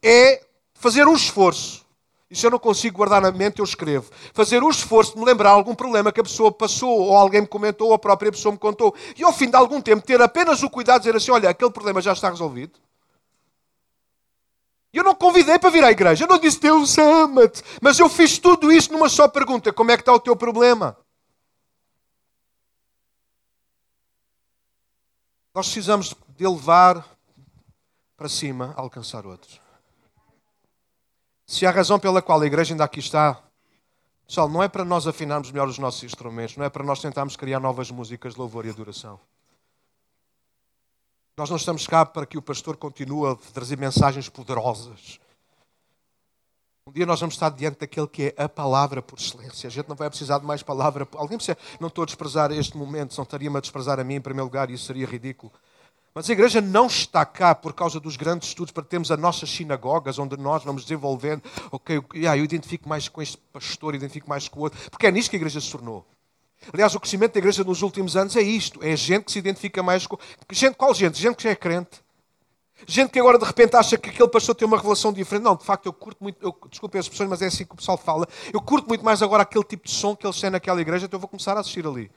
[0.02, 1.86] é fazer um esforço.
[2.32, 4.12] Se eu não consigo guardar na mente, eu escrevo.
[4.34, 7.48] Fazer um esforço de me lembrar algum problema que a pessoa passou, ou alguém me
[7.48, 8.94] comentou, ou a própria pessoa me contou.
[9.18, 11.72] E ao fim de algum tempo, ter apenas o cuidado de dizer assim: olha, aquele
[11.72, 12.80] problema já está resolvido.
[14.92, 16.26] Eu não convidei para vir à igreja.
[16.26, 17.64] Eu não disse Deus ama-te.
[17.82, 20.98] Mas eu fiz tudo isso numa só pergunta: como é que está o teu problema?
[25.58, 27.04] Nós precisamos de elevar
[28.16, 29.60] para cima, alcançar outros.
[31.48, 33.42] Se a razão pela qual a igreja ainda aqui está,
[34.28, 37.36] pessoal, não é para nós afinarmos melhor os nossos instrumentos, não é para nós tentarmos
[37.36, 39.20] criar novas músicas de louvor e adoração.
[41.36, 45.20] Nós não estamos cá para que o pastor continue a trazer mensagens poderosas.
[46.98, 49.68] Dia nós vamos estar diante daquele que é a palavra por excelência.
[49.68, 51.08] A gente não vai precisar de mais palavra.
[51.14, 51.56] Alguém precisa.
[51.80, 54.72] Não estou a desprezar este momento, não estaria-me a desprezar a mim em primeiro lugar,
[54.72, 55.54] isso seria ridículo.
[56.12, 59.48] Mas a igreja não está cá por causa dos grandes estudos para termos as nossas
[59.48, 61.44] sinagogas, onde nós vamos desenvolvendo.
[61.72, 64.80] Ok, eu identifico mais com este pastor, identifico mais com o outro.
[64.90, 66.04] Porque é nisto que a igreja se tornou.
[66.74, 69.84] Aliás, o crescimento da igreja nos últimos anos é isto: é gente que se identifica
[69.84, 70.18] mais com.
[70.52, 71.22] Gente, qual gente?
[71.22, 72.07] Gente que já é crente.
[72.86, 75.44] Gente que agora de repente acha que aquele pastor tem uma relação diferente.
[75.44, 77.78] Não, de facto, eu curto muito, eu, desculpe as expressões, mas é assim que o
[77.78, 78.28] pessoal fala.
[78.54, 81.18] Eu curto muito mais agora aquele tipo de som que eles têm naquela igreja, então
[81.18, 82.12] eu vou começar a assistir ali.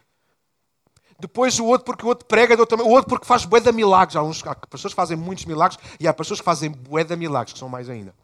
[1.19, 4.17] Depois o outro porque o outro prega, o outro porque faz bué de milagres.
[4.17, 7.15] Há, uns, há pessoas que fazem muitos milagres e há pessoas que fazem bué de
[7.17, 8.15] milagres, que são mais ainda.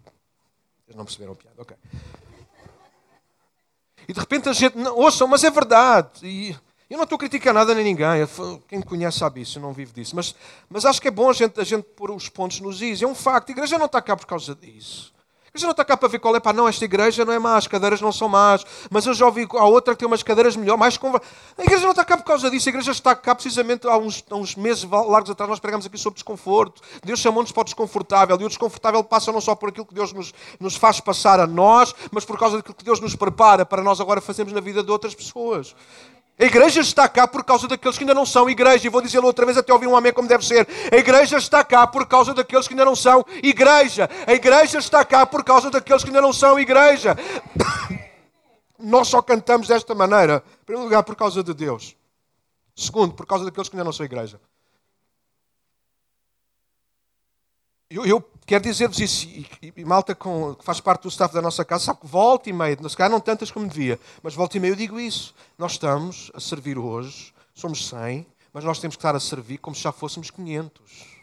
[0.86, 1.76] Eles não perceberam a piada, ok.
[4.08, 6.08] E de repente a gente, não, ouçam, mas é verdade.
[6.22, 6.56] E
[6.88, 8.26] eu não estou a criticar nada nem ninguém.
[8.68, 10.14] Quem me conhece sabe isso, eu não vivo disso.
[10.14, 10.34] Mas,
[10.70, 13.02] mas acho que é bom a gente, a gente pôr os pontos nos is.
[13.02, 13.48] É um facto.
[13.48, 15.12] A igreja não está cá por causa disso.
[15.46, 16.38] A igreja não está cá para ver qual é.
[16.38, 18.64] Pá, não, esta igreja não é má, as cadeiras não são más.
[18.88, 21.20] Mas eu já ouvi a outra que tem umas cadeiras melhor, mais conva...
[21.58, 22.68] A igreja não está cá por causa disso.
[22.68, 25.50] A igreja está cá precisamente há uns, há uns meses largos atrás.
[25.50, 26.82] Nós pregamos aqui sobre desconforto.
[27.02, 28.40] Deus chamou-nos para o desconfortável.
[28.40, 31.48] E o desconfortável passa não só por aquilo que Deus nos, nos faz passar a
[31.48, 34.84] nós, mas por causa daquilo que Deus nos prepara para nós agora fazermos na vida
[34.84, 35.74] de outras pessoas.
[36.38, 38.86] A igreja está cá por causa daqueles que ainda não são igreja.
[38.86, 40.68] E vou dizê-lo outra vez até ouvir um amém como deve ser.
[40.92, 44.08] A igreja está cá por causa daqueles que ainda não são igreja.
[44.26, 47.16] A igreja está cá por causa daqueles que ainda não são igreja.
[48.78, 51.96] Nós só cantamos desta maneira, em primeiro lugar, por causa de Deus.
[52.74, 54.38] Segundo, por causa daqueles que ainda não são igreja.
[57.96, 61.40] Eu, eu quero dizer-vos isso, e, e, malta com, que faz parte do staff da
[61.40, 64.58] nossa casa, sabe que volta e meia, se calhar não tantas como devia, mas volta
[64.58, 65.34] e meia eu digo isso.
[65.56, 69.74] Nós estamos a servir hoje, somos 100, mas nós temos que estar a servir como
[69.74, 71.16] se já fôssemos 500.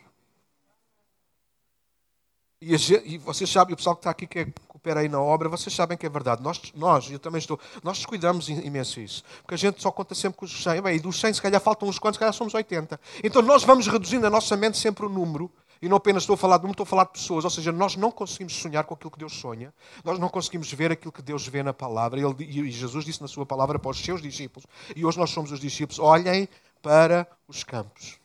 [2.59, 5.21] E, a, e vocês sabem, o pessoal que está aqui que é, coopera aí na
[5.21, 6.41] obra, vocês sabem que é verdade.
[6.41, 9.23] Nós, nós, eu também estou, nós descuidamos imenso isso.
[9.41, 10.81] Porque a gente só conta sempre com os 100.
[10.81, 12.99] Bem, e dos 100 se calhar faltam uns quantos, se calhar somos 80.
[13.23, 15.51] Então nós vamos reduzindo a nossa mente sempre o número
[15.83, 17.43] e não apenas estou a falar de número, estou a falar de pessoas.
[17.43, 19.73] Ou seja, nós não conseguimos sonhar com aquilo que Deus sonha.
[20.01, 22.21] Nós não conseguimos ver aquilo que Deus vê na palavra.
[22.21, 24.65] Ele, e Jesus disse na sua palavra para os seus discípulos.
[24.95, 25.99] E hoje nós somos os discípulos.
[25.99, 26.47] Olhem
[26.81, 28.17] para os campos.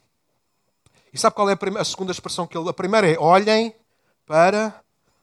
[1.13, 2.69] E sabe qual é a, primeira, a segunda expressão que ele...
[2.69, 3.75] A primeira é olhem
[4.25, 4.81] para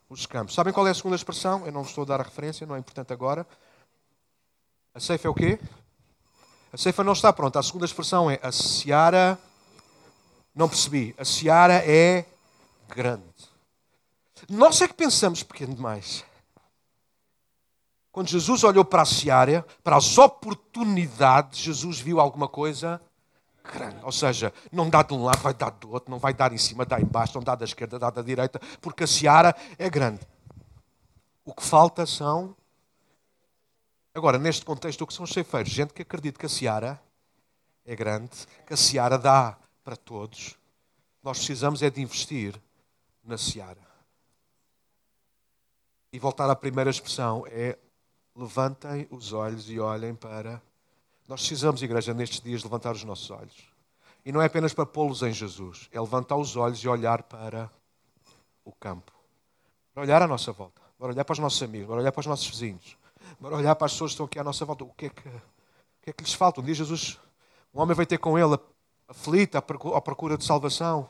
[0.09, 0.55] os campos.
[0.55, 1.65] Sabem qual é a segunda expressão?
[1.65, 3.47] Eu não estou a dar a referência, não é importante agora.
[4.93, 5.57] A ceifa é o quê?
[6.73, 7.59] A ceifa não está pronta.
[7.59, 9.39] A segunda expressão é a seara
[10.55, 11.13] não percebi.
[11.17, 12.25] A seara é
[12.87, 13.23] grande.
[14.49, 16.23] Nós é que pensamos pequeno demais.
[18.11, 23.01] Quando Jesus olhou para a seara, para as oportunidades, Jesus viu alguma coisa
[23.73, 23.97] grande.
[24.03, 26.57] Ou seja, não dá de um lado, vai dar do outro, não vai dar em
[26.57, 29.89] cima, dá em baixo, não dá da esquerda, dá da direita, porque a seara é
[29.89, 30.21] grande.
[31.43, 32.55] O que falta são.
[34.13, 35.71] Agora, neste contexto, o que são os ceifeiros?
[35.71, 37.01] Gente que acredita que a seara
[37.85, 38.31] é grande,
[38.65, 40.57] que a seara dá para todos,
[41.21, 42.59] nós precisamos é de investir
[43.23, 43.85] na seara.
[46.11, 47.77] E voltar à primeira expressão é
[48.35, 50.61] levantem os olhos e olhem para.
[51.27, 53.69] Nós precisamos, igreja, nestes dias levantar os nossos olhos.
[54.25, 57.69] E não é apenas para pô-los em Jesus, é levantar os olhos e olhar para
[58.63, 59.11] o campo.
[59.93, 62.25] Para olhar à nossa volta, para olhar para os nossos amigos, para olhar para os
[62.25, 62.97] nossos vizinhos,
[63.39, 64.83] para olhar para as pessoas que estão aqui à nossa volta.
[64.83, 65.41] O que é que, o
[66.01, 66.59] que, é que lhes falta?
[66.59, 67.19] Um dia Jesus
[67.71, 68.57] Um homem veio ter com ele
[69.07, 69.61] aflito, à
[70.01, 71.09] procura de salvação.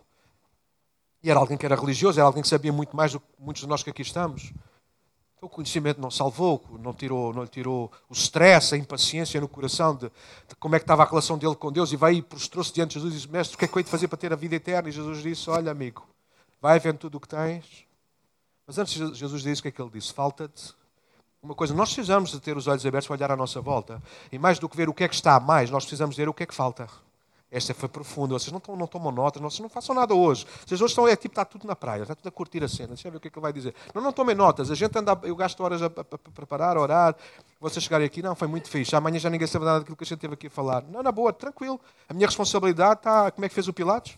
[1.23, 3.61] E era alguém que era religioso, era alguém que sabia muito mais do que muitos
[3.63, 4.53] de nós que aqui estamos.
[5.41, 9.95] O conhecimento não salvou, não, tirou, não lhe tirou o stress, a impaciência no coração
[9.95, 10.09] de,
[10.47, 11.91] de como é que estava a relação dele com Deus.
[11.91, 13.79] E vai e prostrou-se diante de Jesus e disse: Mestre, o que é que eu
[13.79, 14.89] hei de fazer para ter a vida eterna?
[14.89, 16.07] E Jesus disse: Olha, amigo,
[16.61, 17.85] vai vendo tudo o que tens.
[18.65, 20.73] Mas antes Jesus disse o que é que ele disse: Falta-te
[21.43, 21.73] uma coisa.
[21.73, 24.01] Nós precisamos de ter os olhos abertos para olhar à nossa volta.
[24.31, 26.27] E mais do que ver o que é que está a mais, nós precisamos ver
[26.27, 26.87] o que é que falta.
[27.51, 28.33] Esta foi profunda.
[28.33, 30.45] Vocês não, tomam, não tomam notas, vocês não façam nada hoje.
[30.65, 32.89] Vocês hoje estão, é tipo, está tudo na praia, está tudo a curtir a cena.
[32.89, 33.73] Deixa eu ver o que é que ele vai dizer.
[33.93, 34.71] Não, não tomem notas.
[34.71, 37.15] A gente anda, eu gasto horas a, a, a preparar, a orar.
[37.59, 38.95] Vocês chegarem aqui, não, foi muito fixe.
[38.95, 40.83] Amanhã já ninguém sabe nada daquilo que a gente teve aqui a falar.
[40.83, 41.79] Não, na boa, tranquilo.
[42.09, 43.31] A minha responsabilidade está.
[43.31, 44.17] Como é que fez o Pilatos?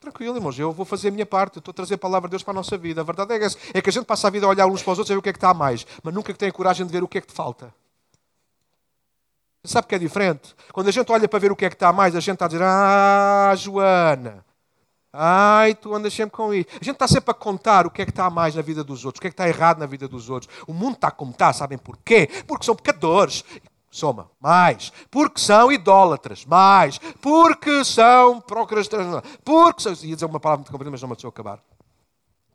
[0.00, 2.42] Tranquilo, irmãos, eu vou fazer a minha parte, estou a trazer a palavra de Deus
[2.42, 3.02] para a nossa vida.
[3.02, 4.94] A verdade é que, é que a gente passa a vida a olhar uns para
[4.94, 6.52] os outros e ver o que é que está a mais, mas nunca tem a
[6.52, 7.72] coragem de ver o que é que te falta.
[9.62, 10.54] Você sabe que é diferente?
[10.72, 12.46] Quando a gente olha para ver o que é que está mais, a gente está
[12.46, 14.44] a dizer: Ah, Joana,
[15.12, 16.68] ai, tu andas sempre com isso.
[16.72, 19.04] A gente está sempre a contar o que é que está mais na vida dos
[19.04, 20.50] outros, o que é que está errado na vida dos outros.
[20.66, 22.28] O mundo está como está, sabem porquê?
[22.46, 23.44] Porque são pecadores.
[23.90, 24.92] Soma, mais.
[25.10, 26.98] Porque são idólatras, mais.
[27.20, 29.92] Porque são procrastinadores, porque são.
[29.92, 31.58] Ia dizer uma palavra muito comprida, mas não me deixou acabar.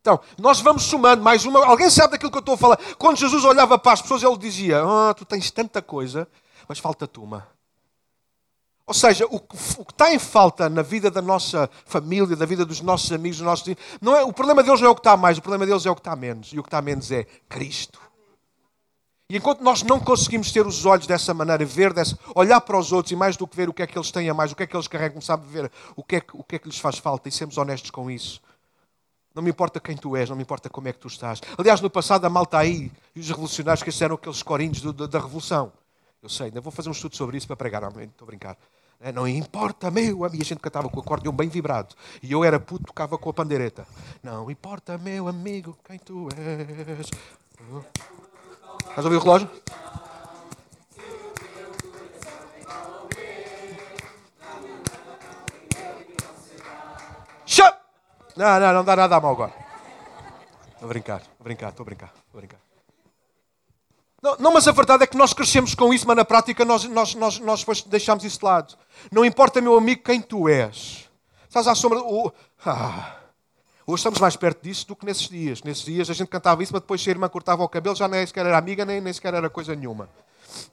[0.02, 1.66] Então, nós vamos somando mais uma.
[1.66, 2.80] Alguém sabe daquilo que eu estou a falar?
[2.98, 6.28] Quando Jesus olhava para as pessoas, ele dizia: Ah, tu tens tanta coisa
[6.68, 7.48] mas falta-te uma.
[8.88, 12.46] Ou seja, o que, o que, está em falta na vida da nossa família, da
[12.46, 15.00] vida dos nossos amigos, dos nossos não é, o problema deles não é o que
[15.00, 16.54] está mais, o problema deles é o que está menos.
[16.54, 18.00] E o que está menos é Cristo.
[19.28, 22.92] E enquanto nós não conseguimos ter os olhos dessa maneira, ver dessa, olhar para os
[22.92, 24.56] outros e mais do que ver o que é que eles têm a mais, o
[24.56, 26.68] que é que eles carregam, a ver o que, é que, o que é que
[26.70, 28.40] lhes faz falta e sermos honestos com isso.
[29.34, 31.42] Não me importa quem tu és, não me importa como é que tu estás.
[31.58, 35.08] Aliás, no passado a malta aí e os revolucionários que eram aqueles corinhos do, da,
[35.08, 35.74] da Revolução.
[36.26, 37.84] Eu sei, ainda vou fazer um estudo sobre isso para pregar.
[37.84, 38.58] Estou a brincar.
[39.00, 40.36] É, não importa, meu amigo.
[40.36, 41.94] E a gente cantava com o acordeão bem vibrado.
[42.24, 43.86] E eu era puto, tocava com a pandeireta.
[44.24, 47.12] Não importa, meu amigo, quem tu és.
[48.90, 49.48] Estás a ouvir o relógio?
[58.36, 59.54] Não, não, não dá nada a mal agora.
[60.82, 62.65] Brincar, estou a brincar, estou a brincar, estou a brincar.
[64.26, 66.84] Não, não, mas a verdade é que nós crescemos com isso, mas na prática nós,
[66.86, 68.76] nós, nós, nós deixamos isso de lado.
[69.12, 71.08] Não importa, meu amigo, quem tu és.
[71.48, 72.00] Estás à sombra.
[72.66, 73.18] Ah.
[73.86, 75.62] Hoje estamos mais perto disso do que nesses dias.
[75.62, 78.08] Nesses dias a gente cantava isso, mas depois se a irmã cortava o cabelo, já
[78.08, 80.10] nem sequer era amiga, nem, nem sequer era coisa nenhuma.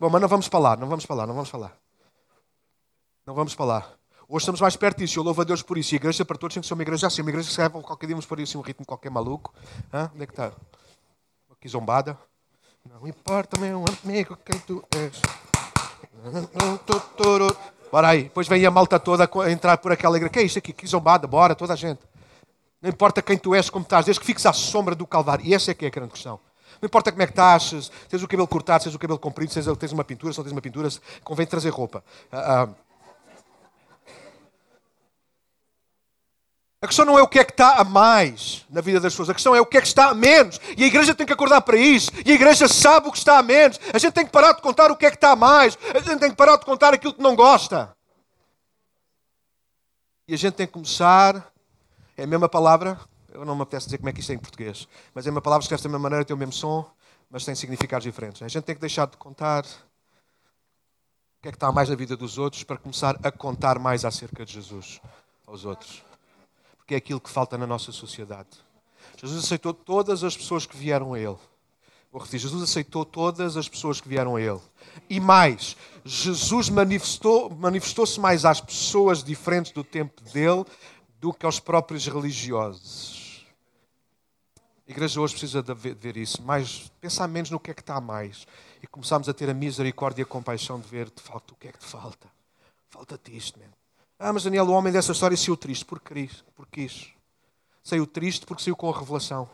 [0.00, 1.76] Bom, mas não vamos falar, não vamos falar, não vamos falar.
[3.26, 3.98] Não vamos falar.
[4.26, 5.94] Hoje estamos mais perto disso, eu louvo a Deus por isso.
[5.94, 7.82] E a igreja para todos tem que ser uma igreja assim, uma igreja que serve
[7.82, 9.52] qualquer dia, vamos pôr assim um ritmo qualquer maluco.
[9.92, 10.10] Hã?
[10.14, 10.52] Onde é que está?
[11.50, 12.18] Aqui zombada.
[12.88, 15.20] Não importa, meu amigo, quem tu és.
[17.90, 18.24] Bora aí.
[18.24, 20.32] Depois vem a malta toda a entrar por aquela igreja.
[20.32, 20.72] Que é isto aqui?
[20.72, 21.26] Que zombada.
[21.26, 22.00] Bora, toda a gente.
[22.80, 25.44] Não importa quem tu és, como estás, desde que fiques à sombra do Calvário.
[25.44, 26.40] E essa é que é a grande questão.
[26.80, 29.18] Não importa como é que estás, se tens o cabelo cortado, se tens o cabelo
[29.18, 30.88] comprido, se tens uma pintura, se não tens uma pintura,
[31.22, 32.02] convém trazer roupa.
[32.32, 32.74] Uh, uh,
[36.82, 39.30] A questão não é o que é que está a mais na vida das pessoas,
[39.30, 40.60] a questão é o que é que está a menos.
[40.76, 42.10] E a igreja tem que acordar para isso.
[42.26, 43.78] E a igreja sabe o que está a menos.
[43.94, 45.78] A gente tem que parar de contar o que é que está a mais.
[45.94, 47.96] A gente tem que parar de contar aquilo que não gosta.
[50.26, 51.52] E a gente tem que começar.
[52.16, 52.98] É a mesma palavra.
[53.32, 54.88] Eu não me apetece dizer como é que isto é em português.
[55.14, 56.90] Mas é uma palavra que escreve da mesma maneira, tem o mesmo som,
[57.30, 58.42] mas tem significados diferentes.
[58.42, 61.94] A gente tem que deixar de contar o que é que está a mais na
[61.94, 65.00] vida dos outros para começar a contar mais acerca de Jesus
[65.46, 66.02] aos outros
[66.82, 68.48] porque é aquilo que falta na nossa sociedade.
[69.16, 71.38] Jesus aceitou todas as pessoas que vieram a Ele.
[72.10, 74.60] Vou repetir, Jesus aceitou todas as pessoas que vieram a Ele.
[75.08, 80.64] E mais, Jesus manifestou-se manifestou mais às pessoas diferentes do tempo dele
[81.20, 83.46] do que aos próprios religiosos.
[84.86, 88.00] A igreja hoje precisa de ver isso, mais, pensar menos no que é que está
[88.00, 88.44] mais
[88.82, 91.68] e começarmos a ter a misericórdia e a compaixão de ver de facto o que
[91.68, 92.28] é que te falta.
[92.90, 93.81] Falta-te isto, mesmo.
[94.24, 96.28] Ah, mas Daniel, o homem dessa história saiu triste porque
[96.70, 97.08] quis.
[97.82, 99.50] Saiu triste porque saiu com a revelação.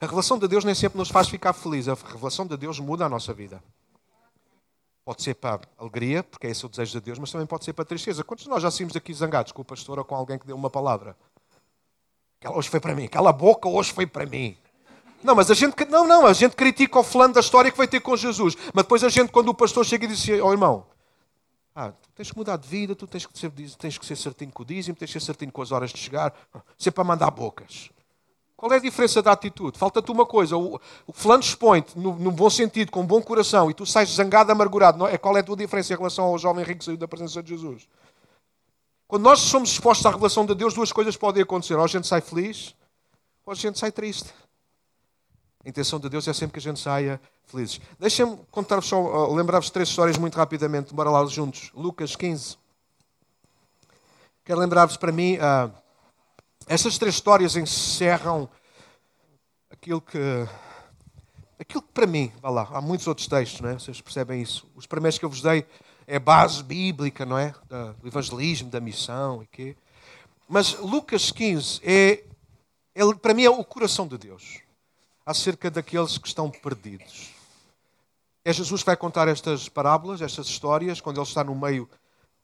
[0.00, 1.88] A revelação de Deus nem sempre nos faz ficar felizes.
[1.88, 3.62] A revelação de Deus muda a nossa vida.
[5.04, 7.72] Pode ser para alegria, porque é esse o desejo de Deus, mas também pode ser
[7.72, 8.24] para tristeza.
[8.24, 10.56] Quantos de nós já saímos aqui zangados com o pastor ou com alguém que deu
[10.56, 11.16] uma palavra?
[12.40, 13.04] Aquela hoje foi para mim.
[13.04, 14.58] Aquela boca hoje foi para mim.
[15.22, 17.86] Não, mas a gente não, não, a gente critica o fulano da história que vai
[17.86, 18.56] ter com Jesus.
[18.74, 20.84] Mas depois a gente, quando o pastor chega e diz assim, oh irmão,
[21.74, 24.50] ah, tu tens que mudar de vida, tu tens que, ser, tens que ser certinho
[24.52, 26.34] com o dízimo, tens que ser certinho com as horas de chegar,
[26.76, 27.90] sempre a mandar bocas.
[28.60, 29.78] Qual é a diferença da atitude?
[29.78, 30.54] Falta-te uma coisa.
[30.54, 34.52] O, o fulano expõe-te no, bom sentido, com um bom coração, e tu sais zangado,
[34.52, 34.98] amargurado.
[34.98, 35.16] Não é?
[35.16, 37.48] Qual é a tua diferença em relação ao jovem rico que saiu da presença de
[37.48, 37.88] Jesus?
[39.08, 41.74] Quando nós somos expostos à revelação de Deus, duas coisas podem acontecer.
[41.74, 42.74] Ou a gente sai feliz,
[43.46, 44.28] ou a gente sai triste.
[45.64, 47.80] A intenção de Deus é sempre que a gente saia felizes.
[47.98, 50.94] Deixem-me contar-vos só, lembrar-vos três histórias muito rapidamente.
[50.94, 51.70] Bora lá juntos.
[51.74, 52.56] Lucas 15.
[54.42, 55.70] Quero lembrar-vos para mim, uh,
[56.66, 58.48] estas três histórias encerram
[59.70, 60.18] aquilo que,
[61.58, 63.74] aquilo que para mim, vá lá, há muitos outros textos, não é?
[63.74, 64.66] Vocês percebem isso.
[64.74, 65.66] Os primeiros que eu vos dei
[66.06, 67.54] é base bíblica, não é?
[68.00, 69.76] Do evangelismo, da missão e quê.
[70.48, 72.24] Mas Lucas 15 é,
[72.94, 74.62] ele, para mim, é o coração de Deus
[75.24, 77.30] acerca daqueles que estão perdidos.
[78.44, 81.88] É Jesus que vai contar estas parábolas, estas histórias, quando ele está no meio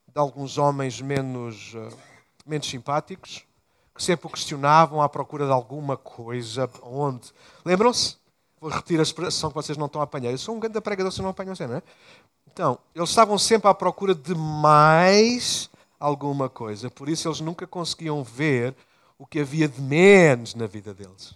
[0.07, 1.97] de alguns homens menos, uh,
[2.47, 3.45] menos simpáticos,
[3.95, 6.71] que sempre o questionavam à procura de alguma coisa.
[6.83, 7.33] Onde?
[7.65, 8.17] Lembram-se?
[8.61, 10.31] Vou repetir a expressão que vocês não estão a apanhar.
[10.31, 11.83] Eu sou um grande pregador, vocês não apanham assim, não é?
[12.51, 15.69] Então, eles estavam sempre à procura de mais
[16.01, 16.91] alguma coisa.
[16.91, 18.75] Por isso, eles nunca conseguiam ver
[19.19, 21.35] o que havia de menos na vida deles.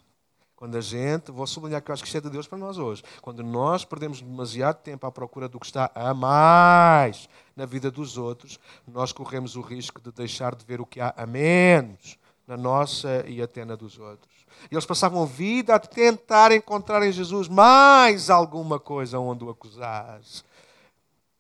[0.60, 2.76] Quando a gente, vou sublinhar que eu acho que isto é de Deus para nós
[2.76, 7.90] hoje, quando nós perdemos demasiado tempo à procura do que está a mais na vida
[7.90, 12.18] dos outros, nós corremos o risco de deixar de ver o que há a menos
[12.46, 14.44] na nossa e até na dos outros.
[14.70, 19.48] E eles passavam a vida a tentar encontrar em Jesus mais alguma coisa onde o
[19.48, 20.44] acusares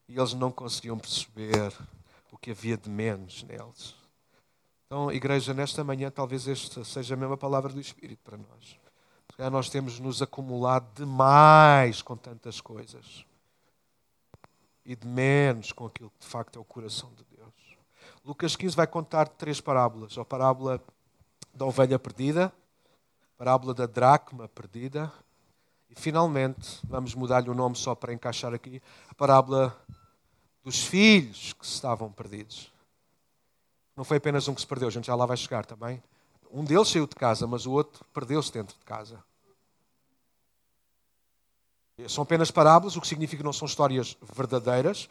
[0.08, 1.74] e eles não conseguiam perceber
[2.32, 3.94] o que havia de menos neles.
[4.86, 8.79] Então, igreja, nesta manhã, talvez esta seja a mesma palavra do Espírito para nós.
[9.40, 13.24] Já nós temos nos acumulado demais com tantas coisas
[14.84, 17.78] e de menos com aquilo que de facto é o coração de Deus.
[18.22, 20.78] Lucas 15 vai contar três parábolas: a parábola
[21.54, 22.52] da ovelha perdida,
[23.34, 25.10] a parábola da dracma perdida
[25.88, 29.74] e, finalmente, vamos mudar-lhe o nome só para encaixar aqui, a parábola
[30.62, 32.70] dos filhos que estavam perdidos.
[33.96, 36.02] Não foi apenas um que se perdeu, a gente já lá vai chegar também.
[36.52, 39.29] Um deles saiu de casa, mas o outro perdeu-se dentro de casa.
[42.08, 45.08] São apenas parábolas, o que significa que não são histórias verdadeiras,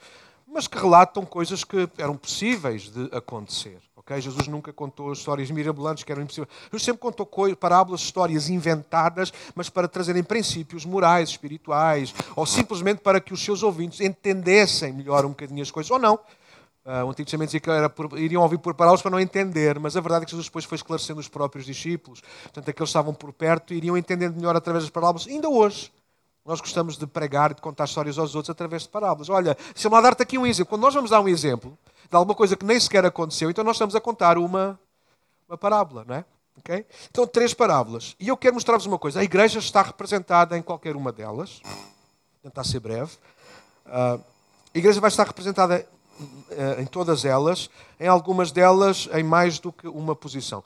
[0.48, 3.80] mas que relatam coisas que eram possíveis de acontecer.
[3.96, 4.20] Okay?
[4.20, 6.50] Jesus nunca contou histórias mirabolantes que eram impossíveis.
[6.66, 13.22] Jesus sempre contou parábolas, histórias inventadas, mas para trazerem princípios morais, espirituais, ou simplesmente para
[13.22, 16.20] que os seus ouvintes entendessem melhor um bocadinho as coisas, ou não.
[16.86, 19.78] Uh, o Antigo Testamento dizia que era por, iriam ouvir por parábolas para não entender,
[19.80, 22.22] mas a verdade é que Jesus depois foi esclarecendo os próprios discípulos.
[22.44, 25.92] Portanto, aqueles que estavam por perto iriam entendendo melhor através das parábolas, ainda hoje.
[26.50, 29.30] Nós gostamos de pregar e de contar histórias aos outros através de parábolas.
[29.30, 30.72] Olha, deixa-me lá dar-te aqui um exemplo.
[30.72, 31.78] Quando nós vamos dar um exemplo
[32.10, 34.80] de alguma coisa que nem sequer aconteceu, então nós estamos a contar uma,
[35.48, 36.26] uma parábola, não é?
[36.58, 36.88] Okay?
[37.12, 38.16] Então, três parábolas.
[38.20, 39.20] E eu quero mostrar-vos uma coisa.
[39.20, 41.62] A igreja está representada em qualquer uma delas.
[42.42, 43.12] Tentar ser breve.
[43.86, 44.20] Uh,
[44.74, 45.88] a igreja vai estar representada
[46.20, 50.64] uh, em todas elas, em algumas delas em mais do que uma posição.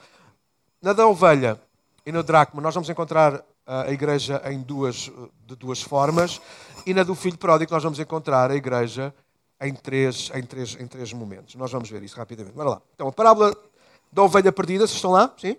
[0.81, 1.59] Na da ovelha
[2.05, 5.11] e no dracma, nós vamos encontrar a igreja em duas,
[5.45, 6.41] de duas formas,
[6.85, 9.13] e na do filho pródigo nós vamos encontrar a igreja
[9.61, 11.55] em três, em três, em três momentos.
[11.55, 12.55] Nós vamos ver isso rapidamente.
[12.55, 12.81] Bora lá.
[12.93, 13.55] Então, a parábola
[14.11, 15.33] da ovelha perdida, vocês estão lá?
[15.37, 15.55] Sim?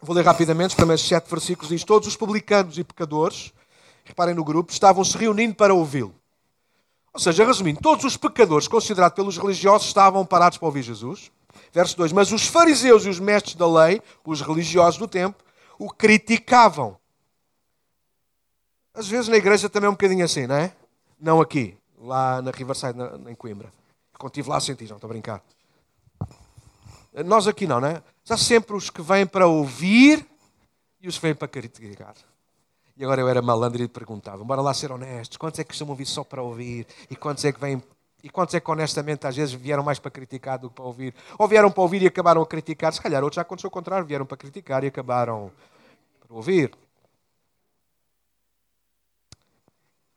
[0.00, 1.68] Vou ler rapidamente os primeiros sete versículos.
[1.70, 3.52] Diz: Todos os publicanos e pecadores,
[4.04, 6.14] reparem no grupo, estavam se reunindo para ouvi-lo.
[7.12, 11.30] Ou seja, resumindo, todos os pecadores considerados pelos religiosos estavam parados para ouvir Jesus.
[11.72, 15.42] Verso 2: Mas os fariseus e os mestres da lei, os religiosos do tempo,
[15.78, 16.96] o criticavam.
[18.92, 20.72] Às vezes na igreja também é um bocadinho assim, não é?
[21.20, 23.72] Não aqui, lá na Riverside, na, em Coimbra.
[24.18, 25.42] Quando estive lá senti, não estou a brincar.
[27.24, 28.02] Nós aqui não, não é?
[28.28, 30.26] Há sempre os que vêm para ouvir
[31.00, 32.14] e os que vêm para criticar.
[32.96, 35.94] E agora eu era malandro e perguntava, bora lá ser honestos, quantos é que costumam
[35.94, 36.84] vir só para ouvir?
[37.08, 37.80] E quantos é que vêm
[38.22, 41.14] e quantos é que honestamente às vezes vieram mais para criticar do que para ouvir?
[41.38, 42.92] Ou vieram para ouvir e acabaram a criticar?
[42.92, 45.52] Se calhar outros já aconteceu o contrário, vieram para criticar e acabaram
[46.26, 46.72] para ouvir.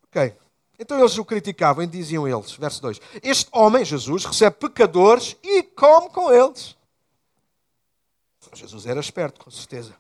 [0.08, 0.36] Ok.
[0.80, 5.62] Então eles o criticavam e diziam eles, verso 2: Este homem, Jesus, recebe pecadores e
[5.62, 6.76] come com eles.
[8.54, 9.96] Jesus era esperto, com certeza.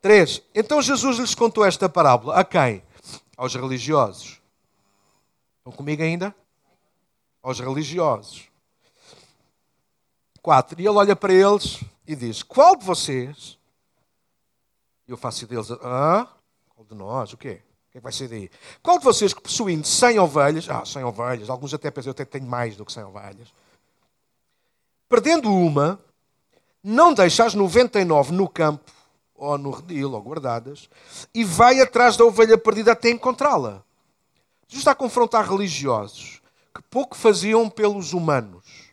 [0.00, 0.42] 3.
[0.54, 2.36] Então Jesus lhes contou esta parábola.
[2.36, 2.82] A quem?
[3.36, 4.40] Aos religiosos.
[5.58, 6.34] Estão comigo ainda?
[7.42, 8.48] Aos religiosos.
[10.42, 10.80] 4.
[10.80, 13.58] E ele olha para eles e diz: Qual de vocês?
[15.06, 16.26] Eu faço deles: Ah,
[16.74, 17.32] qual de nós?
[17.32, 17.60] O quê?
[17.88, 18.50] O que é que vai ser daí?
[18.82, 22.24] Qual de vocês que possuindo 100 ovelhas, ah, 100 ovelhas, alguns até pensam, eu até
[22.24, 23.48] tenho mais do que 100 ovelhas,
[25.08, 25.98] perdendo uma,
[26.82, 28.92] não deixa as 99 no campo,
[29.34, 30.88] ou no redil, ou guardadas,
[31.34, 33.82] e vai atrás da ovelha perdida até encontrá-la.
[34.68, 36.39] Jesus está a confrontar religiosos
[36.90, 38.90] pouco faziam pelos humanos.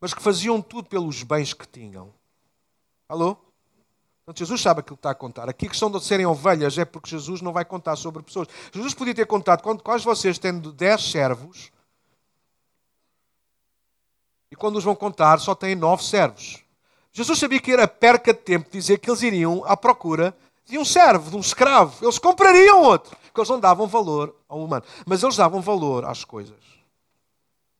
[0.00, 2.14] mas que faziam tudo pelos bens que tinham.
[3.08, 3.34] Alô?
[4.24, 5.48] Portanto, Jesus sabe aquilo que está a contar.
[5.48, 8.46] Aqui a questão de serem ovelhas é porque Jesus não vai contar sobre pessoas.
[8.72, 11.72] Jesus podia ter contado, quais vocês tendo dez servos,
[14.50, 16.62] e quando os vão contar, só têm nove servos.
[17.12, 20.84] Jesus sabia que era perca de tempo dizer que eles iriam à procura de um
[20.84, 22.04] servo, de um escravo.
[22.04, 24.84] Eles comprariam outro, porque eles não davam valor ao humano.
[25.06, 26.58] Mas eles davam valor às coisas.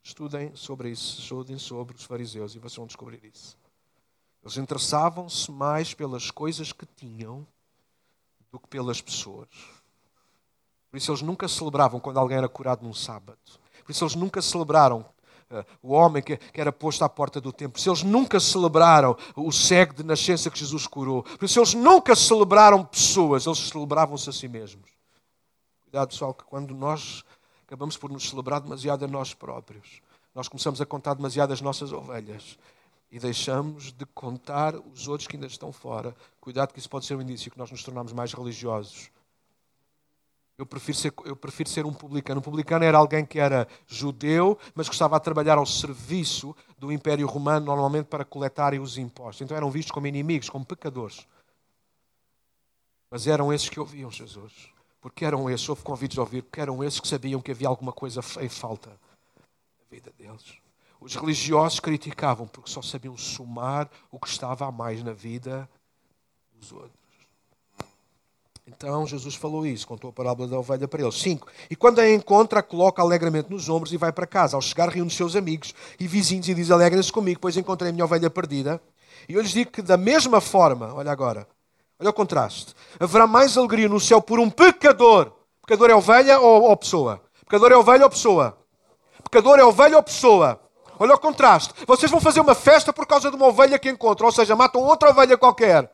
[0.02, 3.58] Estudem sobre isso, estudem sobre os fariseus e vocês vão descobrir isso.
[4.42, 7.44] Eles interessavam-se mais pelas coisas que tinham
[8.52, 9.48] do que pelas pessoas.
[10.90, 13.38] Por isso eles nunca celebravam quando alguém era curado num sábado.
[13.84, 15.04] Por isso eles nunca celebraram
[15.50, 17.72] uh, o homem que, que, era posto à porta do templo.
[17.72, 21.24] Por isso eles nunca celebraram o cego de nascença que Jesus curou.
[21.24, 24.97] Por isso eles nunca celebraram pessoas, eles celebravam-se a si mesmos.
[25.90, 27.24] Cuidado, pessoal, que quando nós
[27.66, 30.02] acabamos por nos celebrar demasiado a nós próprios,
[30.34, 32.58] nós começamos a contar demasiado as nossas ovelhas
[33.10, 36.14] e deixamos de contar os outros que ainda estão fora.
[36.42, 39.10] Cuidado que isso pode ser um indício que nós nos tornamos mais religiosos.
[40.58, 42.40] Eu prefiro, ser, eu prefiro ser um publicano.
[42.40, 46.92] Um publicano era alguém que era judeu, mas que estava a trabalhar ao serviço do
[46.92, 49.40] Império Romano, normalmente para coletarem os impostos.
[49.40, 51.26] Então eram vistos como inimigos, como pecadores.
[53.10, 54.76] Mas eram esses que ouviam Jesus.
[55.08, 57.92] Porque eram esses, houve convites a ouvir, porque eram esses que sabiam que havia alguma
[57.92, 60.44] coisa em falta na vida deles.
[61.00, 65.68] Os religiosos criticavam porque só sabiam somar o que estava a mais na vida
[66.52, 66.92] dos outros.
[68.66, 71.14] Então Jesus falou isso, contou a parábola da ovelha para eles.
[71.14, 71.50] Cinco.
[71.70, 74.56] E quando a encontra, a coloca alegremente nos ombros e vai para casa.
[74.56, 78.04] Ao chegar, reúne seus amigos e vizinhos e diz: Alegrem-se comigo, pois encontrei a minha
[78.04, 78.78] ovelha perdida.
[79.26, 81.48] E eu lhes digo que, da mesma forma, olha agora,
[82.00, 85.32] olha o contraste, haverá mais alegria no céu por um pecador.
[85.62, 87.22] Pecador é ovelha ou, ou pessoa?
[87.44, 88.58] Pecador é ovelha ou pessoa?
[89.24, 90.60] Pecador é ovelha ou pessoa?
[90.98, 91.74] Olha o contraste.
[91.86, 94.82] Vocês vão fazer uma festa por causa de uma ovelha que encontram, ou seja, matam
[94.82, 95.92] outra ovelha qualquer.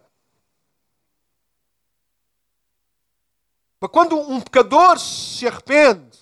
[3.81, 6.19] Mas quando um pecador se arrepende,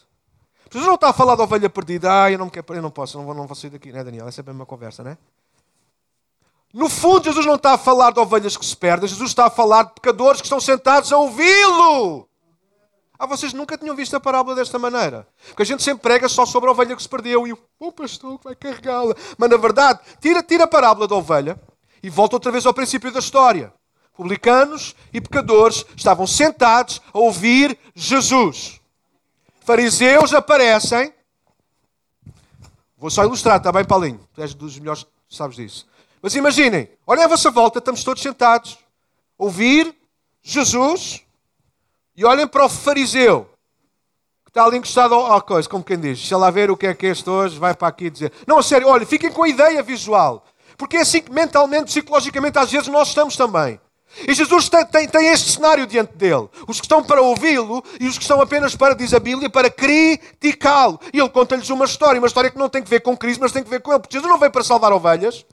[0.71, 2.25] Jesus não está a falar da ovelha perdida.
[2.25, 4.27] Ah, eu não, quero, eu não posso, não vou, não vou sair daqui, né, Daniel?
[4.27, 5.17] Essa é a mesma conversa, né?
[6.73, 9.51] No fundo, Jesus não está a falar de ovelhas que se perdem, Jesus está a
[9.51, 12.27] falar de pecadores que estão sentados a ouvi-lo.
[13.19, 15.29] Ah, vocês nunca tinham visto a parábola desta maneira.
[15.47, 17.93] Porque a gente sempre prega só sobre a ovelha que se perdeu e o oh,
[17.93, 19.15] pastor que vai carregá-la.
[19.39, 21.61] Mas na verdade, tira, tira a parábola da ovelha
[22.03, 23.73] e volta outra vez ao princípio da história.
[24.17, 28.81] Publicanos e pecadores estavam sentados a ouvir Jesus.
[29.61, 31.13] Fariseus aparecem.
[32.99, 34.29] Vou só ilustrar, está bem, Paulinho?
[34.35, 35.87] Tu és dos melhores, sabes disso.
[36.23, 38.79] Mas imaginem, olhem à vossa volta, estamos todos sentados
[39.37, 39.93] ouvir
[40.41, 41.23] Jesus
[42.17, 43.51] e olhem para o fariseu,
[44.45, 46.95] que está ali encostado à coisa, como quem diz, deixa lá ver o que é
[46.95, 48.33] que este hoje vai para aqui dizer.
[48.47, 50.45] Não, a sério, olhem, fiquem com a ideia visual.
[50.77, 53.81] Porque é assim que mentalmente, psicologicamente, às vezes nós estamos também.
[54.29, 56.49] E Jesus tem, tem, tem, este cenário diante dele.
[56.69, 59.71] Os que estão para ouvi-lo e os que estão apenas para, diz a Bíblia, para
[59.71, 61.01] criticá-lo.
[61.13, 63.53] E ele conta-lhes uma história, uma história que não tem que ver com Cristo, mas
[63.53, 64.01] tem que ver com ele.
[64.01, 65.47] Porque Jesus não veio para salvar ovelhas.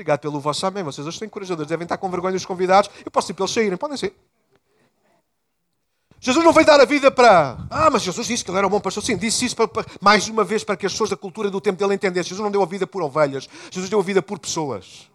[0.00, 0.82] Obrigado pelo vosso amém.
[0.82, 1.68] Vocês hoje têm encorajadores.
[1.68, 2.90] Devem estar com vergonha dos convidados.
[3.04, 3.76] Eu posso ir para eles saírem.
[3.76, 4.14] Podem ser.
[6.18, 7.58] Jesus não veio dar a vida para.
[7.68, 9.02] Ah, mas Jesus disse que ele era um bom pastor.
[9.02, 11.60] Sim, disse isso para, para, mais uma vez para que as pessoas da cultura do
[11.60, 12.30] tempo dele entendessem.
[12.30, 13.46] Jesus não deu a vida por ovelhas.
[13.70, 15.10] Jesus deu a vida por pessoas.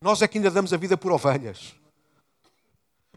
[0.00, 1.74] Nós é que ainda damos a vida por ovelhas.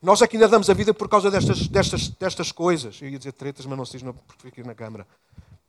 [0.02, 3.02] Nós é que ainda damos a vida por causa destas, destas, destas coisas.
[3.02, 5.08] Eu ia dizer tretas, mas não sei, não, porque fico aqui na câmara.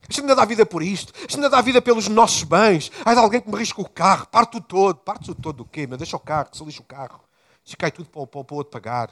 [0.03, 1.12] A gente ainda dá vida por isto.
[1.16, 2.90] A gente ainda dá vida pelos nossos bens.
[2.90, 4.26] De alguém que me risca o carro.
[4.26, 4.96] Parte o todo.
[4.96, 5.86] Parte o todo do quê?
[5.86, 5.96] Meu?
[5.96, 7.20] Deixa o carro, que se lixa o carro.
[7.64, 9.11] Se cai tudo para o, para o outro pagar.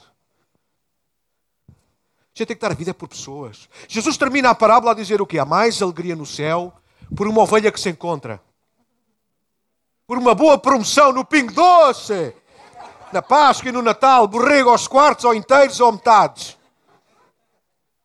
[2.33, 3.69] A gente tem que dar a vida por pessoas.
[3.87, 5.39] Jesus termina a parábola a dizer o quê?
[5.39, 6.73] Há mais alegria no céu
[7.15, 8.41] por uma ovelha que se encontra.
[10.05, 12.35] Por uma boa promoção no Pingo Doce.
[13.13, 14.27] Na Páscoa e no Natal.
[14.27, 16.57] Borrego aos quartos, ou inteiros, ou metades.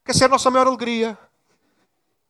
[0.05, 1.18] Que essa é a nossa maior alegria.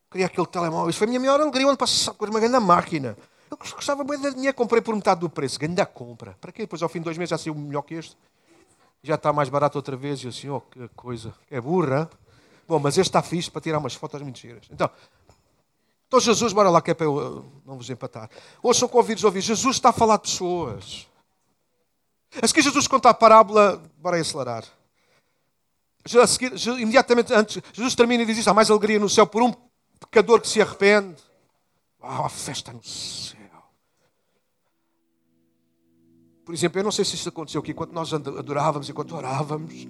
[0.09, 0.89] Queria aquele telemóvel.
[0.89, 1.67] Isso foi a minha maior alegria.
[1.67, 3.17] Ano passado, com uma grande máquina.
[3.51, 4.55] Eu gostava muito de dinheiro.
[4.55, 5.59] Comprei por metade do preço.
[5.59, 6.37] Grande compra.
[6.39, 6.63] Para quê?
[6.63, 8.17] Depois, ao fim de dois meses, já saiu melhor que este.
[9.03, 10.21] Já está mais barato outra vez.
[10.21, 11.33] E eu assim, oh, que coisa.
[11.51, 12.09] É burra.
[12.67, 14.39] Bom, mas este está fixe para tirar umas fotos muito.
[14.71, 14.89] Então,
[16.07, 18.29] então Jesus, bora lá que é para eu não vos empatar.
[18.63, 19.41] Ouçam com ouvidos ouvir.
[19.41, 21.07] Jesus está a falar de pessoas.
[22.41, 24.63] A seguir Jesus conta a parábola, bora acelerar.
[26.21, 29.53] A seguir, imediatamente antes, Jesus termina e diz há mais alegria no céu por um
[30.09, 31.15] pecador que se arrepende.
[32.01, 33.37] Ah, a festa no céu.
[36.45, 39.85] Por exemplo, eu não sei se isso aconteceu aqui enquanto nós adorávamos, enquanto orávamos.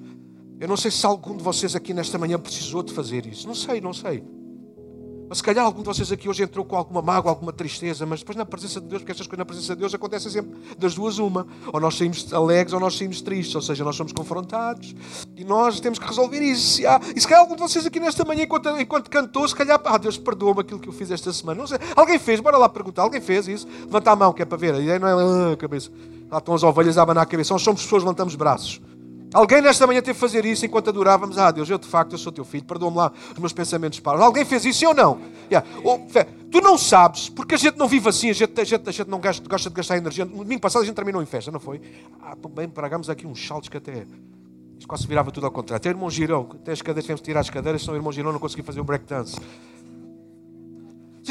[0.59, 3.47] Eu não sei se algum de vocês aqui nesta manhã precisou de fazer isso.
[3.47, 4.23] Não sei, não sei.
[5.29, 8.19] Mas se calhar algum de vocês aqui hoje entrou com alguma mágoa, alguma tristeza, mas
[8.19, 10.95] depois na presença de Deus, porque estas coisas na presença de Deus acontecem sempre das
[10.95, 11.45] duas uma.
[11.73, 14.95] Ou nós saímos alegres ou nós saímos tristes, ou seja, nós somos confrontados
[15.35, 16.81] e nós temos que resolver isso.
[16.81, 19.81] E, e se calhar algum de vocês aqui nesta manhã, enquanto, enquanto cantou, se calhar,
[19.83, 21.59] ah, Deus perdoa-me aquilo que eu fiz esta semana.
[21.59, 23.67] Não sei, alguém fez, bora lá perguntar, alguém fez isso?
[23.85, 25.91] Levanta a mão, que é para ver, a ideia não é a cabeça.
[26.31, 28.81] Lá estão as ovelhas a abanar a cabeça, nós somos pessoas, levantamos braços.
[29.33, 31.37] Alguém nesta manhã teve que fazer isso enquanto adorávamos.
[31.37, 34.21] Ah, Deus, eu de facto eu sou teu filho, perdoa-me lá os meus pensamentos paros.
[34.21, 35.19] Alguém fez isso, sim ou não?
[35.51, 35.67] Yeah.
[36.49, 39.09] Tu não sabes, porque a gente não vive assim, a gente, a gente, a gente
[39.09, 40.23] não gosta, gosta de gastar energia.
[40.23, 41.81] No domingo passado a gente terminou em festa, não foi?
[42.21, 44.05] Ah, bem, pagamos aqui uns saltos que até.
[44.77, 45.77] Isto quase virava tudo ao contrário.
[45.77, 48.11] Até o irmão girou, até as cadeiras, tivemos que tirar as cadeiras, senão o irmão
[48.11, 49.35] girou não conseguia fazer o breakdance.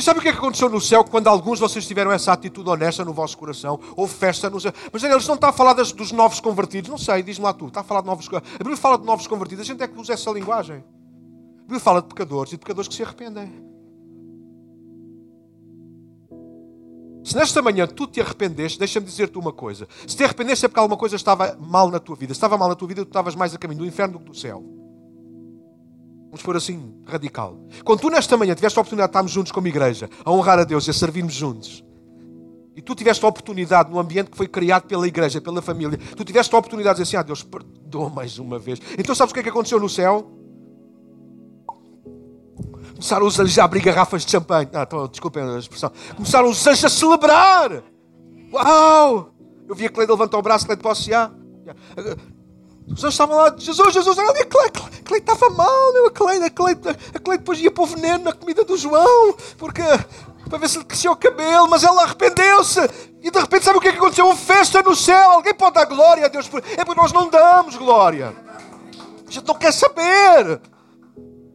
[0.07, 2.71] Sabem o que, é que aconteceu no céu quando alguns de vocês tiveram essa atitude
[2.71, 3.81] honesta no vosso coração?
[3.97, 4.73] Houve festa no céu.
[4.93, 6.89] Mas eles não estão a falar das, dos novos convertidos.
[6.89, 7.67] Não sei, diz-me lá tu.
[7.67, 9.63] Está a falar de novos A Bíblia fala de novos convertidos.
[9.63, 10.77] A gente é que usa essa linguagem.
[10.77, 13.53] A Bíblia fala de pecadores e de pecadores que se arrependem.
[17.25, 19.89] Se nesta manhã tu te arrependeste, deixa-me dizer-te uma coisa.
[20.07, 22.33] Se te arrependeste é porque alguma coisa estava mal na tua vida.
[22.33, 24.31] Se estava mal na tua vida, tu estavas mais a caminho do inferno do que
[24.31, 24.76] do céu.
[26.37, 27.59] Vamos pôr assim, radical.
[27.83, 30.65] Quando tu nesta manhã tiveste a oportunidade de estarmos juntos como igreja, a honrar a
[30.65, 31.83] Deus e a servirmos juntos,
[32.75, 36.23] e tu tiveste a oportunidade no ambiente que foi criado pela igreja, pela família, tu
[36.25, 38.79] tiveste a oportunidade de dizer assim: Ah, Deus, perdoa mais uma vez.
[38.99, 40.31] Então sabes o que é que aconteceu no céu?
[42.91, 44.69] Começaram os anjos a abrir garrafas de champanhe.
[44.75, 45.91] Ah, então, desculpem a expressão.
[46.17, 47.83] Começaram os anjos a celebrar.
[48.53, 49.35] Uau!
[49.67, 51.31] Eu vi a Cleide levantar o braço, Cleide, posso já?
[52.89, 56.11] Os anjos estavam lá, Jesus, Jesus, olha, a Cleide, a Cleide estava mal, meu, a
[56.11, 59.83] Cleide, a Cleide, a Cleide depois ia pôr veneno na comida do João, porque,
[60.49, 62.81] para ver se lhe crescia o cabelo, mas ela arrependeu-se.
[63.21, 64.25] E de repente, sabe o que é que aconteceu?
[64.25, 65.33] Uma festa no céu.
[65.33, 66.49] Alguém pode dar glória a Deus?
[66.77, 68.33] É porque nós não damos glória.
[69.27, 70.61] A gente não quer saber.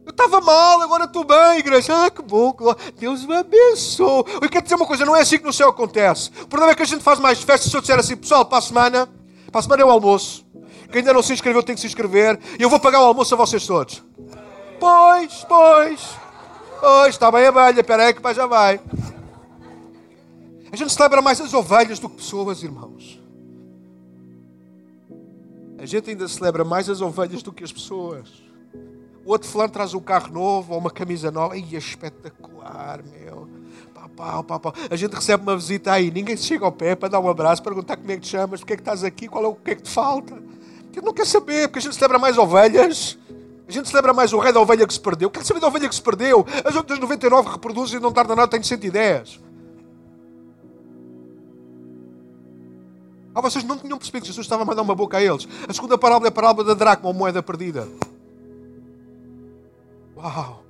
[0.04, 2.04] Eu estava mal, agora estou bem, igreja.
[2.04, 2.54] Ah, que bom,
[2.98, 4.24] Deus me abençoe.
[4.42, 6.30] Eu quero dizer uma coisa, não é assim que no céu acontece.
[6.42, 8.58] O problema é que a gente faz mais festas se eu disser assim, pessoal, para
[8.58, 9.08] a semana,
[9.50, 10.44] para a semana é o almoço.
[10.92, 12.38] Quem ainda não se inscreveu tem que se inscrever.
[12.58, 14.02] E eu vou pagar o almoço a vocês todos.
[14.78, 16.16] Pois, pois.
[16.78, 17.80] Pois, está bem a velha.
[17.80, 18.78] Espera aí que pai já vai.
[20.70, 23.20] A gente celebra mais as ovelhas do que pessoas, irmãos.
[25.78, 28.28] A gente ainda celebra mais as ovelhas do que as pessoas.
[29.24, 31.54] O outro fulano traz um carro novo ou uma camisa nova.
[31.54, 33.48] Ai, é espetacular, meu.
[34.16, 34.74] Pau, pau, pau.
[34.90, 37.62] A gente recebe uma visita aí, ninguém se chega ao pé para dar um abraço,
[37.62, 39.70] perguntar como é que te chamas, porque é que estás aqui, qual é o que
[39.70, 40.40] é que te falta.
[40.92, 43.18] Que não quer saber, porque a gente celebra mais ovelhas.
[43.66, 45.30] A gente celebra mais o rei da ovelha que se perdeu.
[45.30, 46.46] Quer saber da ovelha que se perdeu?
[46.64, 49.40] As outras 99 reproduzem e não tarda nada, tem 110.
[53.34, 55.48] Ah, vocês não tinham percebido que Jesus estava a mandar uma boca a eles.
[55.66, 57.88] A segunda parábola é a parábola da dracma, ou moeda perdida.
[60.14, 60.62] Uau!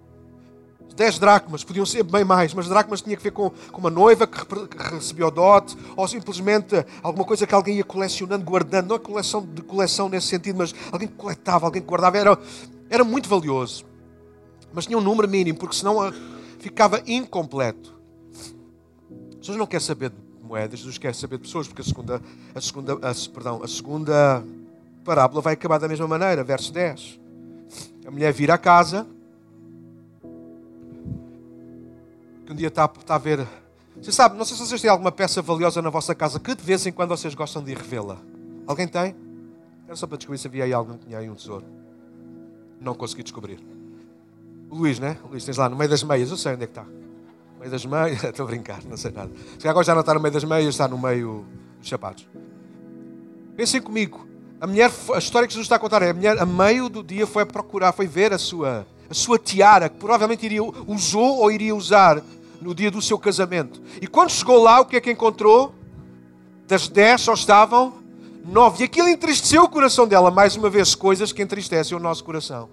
[0.92, 4.26] 10 dracmas, podiam ser bem mais, mas dracmas tinha que ver com, com uma noiva
[4.26, 8.98] que, que recebeu dote, ou simplesmente alguma coisa que alguém ia colecionando, guardando, não é
[8.98, 12.38] coleção de coleção nesse sentido, mas alguém que coletava, alguém que guardava, era,
[12.90, 13.84] era muito valioso.
[14.72, 16.12] Mas tinha um número mínimo, porque senão ah,
[16.58, 17.92] ficava incompleto.
[19.40, 22.22] Jesus não quer saber de moedas, Jesus quer saber de pessoas, porque a segunda,
[22.54, 24.44] a segunda, a, perdão, a segunda
[25.04, 27.20] parábola vai acabar da mesma maneira, verso 10.
[28.06, 29.06] A mulher vira a casa
[32.52, 33.46] um dia está, a ver.
[34.00, 36.62] Você sabe, não sei se vocês têm alguma peça valiosa na vossa casa que de
[36.62, 38.18] vez em quando vocês gostam de ir revê-la.
[38.66, 39.14] Alguém tem?
[39.86, 41.64] Era só para descobrir se havia aí alguém que tinha aí um tesouro.
[42.80, 43.58] Não consegui descobrir.
[44.70, 45.18] O Luís, né?
[45.24, 46.30] O Luís, tens lá no meio das meias.
[46.30, 46.84] Eu sei onde é que está.
[46.84, 48.24] No meio das meias.
[48.24, 49.30] Estou a brincar, não sei nada.
[49.58, 51.44] Se agora já não está no meio das meias, está no meio
[51.78, 52.26] dos sapatos.
[53.56, 54.26] Pensem comigo.
[54.60, 57.02] A mulher, a história que Jesus está a contar é a mulher, a meio do
[57.02, 61.50] dia, foi procurar, foi ver a sua, a sua tiara, que provavelmente iria, usou ou
[61.50, 62.22] iria usar
[62.62, 63.82] no dia do seu casamento.
[64.00, 65.74] E quando chegou lá, o que é que encontrou?
[66.66, 67.94] Das dez só estavam
[68.44, 68.82] nove.
[68.82, 70.30] E aquilo entristeceu o coração dela.
[70.30, 72.68] Mais uma vez, coisas que entristecem o nosso coração.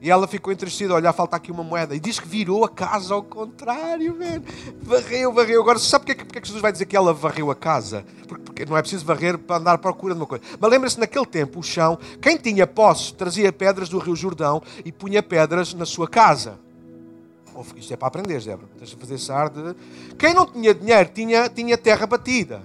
[0.00, 1.96] E ela ficou entristecida, olha, falta aqui uma moeda.
[1.96, 4.42] E diz que virou a casa ao contrário, man.
[4.82, 5.62] Varreu, varreu.
[5.62, 8.04] Agora, sabe porque é, porque que Jesus vai dizer que ela varreu a casa?
[8.28, 10.44] Porque, porque não é preciso varrer para andar à procura de uma coisa.
[10.60, 14.92] Mas lembra-se, naquele tempo, o chão, quem tinha posse, trazia pedras do Rio Jordão e
[14.92, 16.58] punha pedras na sua casa.
[17.76, 18.68] Isto é para aprender, Débora.
[18.78, 19.74] Deixa fazer sar de...
[20.18, 22.62] Quem não tinha dinheiro tinha, tinha terra batida.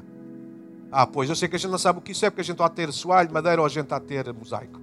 [0.92, 2.44] Ah, pois, eu sei que a gente não sabe o que isso é, porque a
[2.44, 4.80] gente está a ter soalho, madeira ou a gente está a ter mosaico.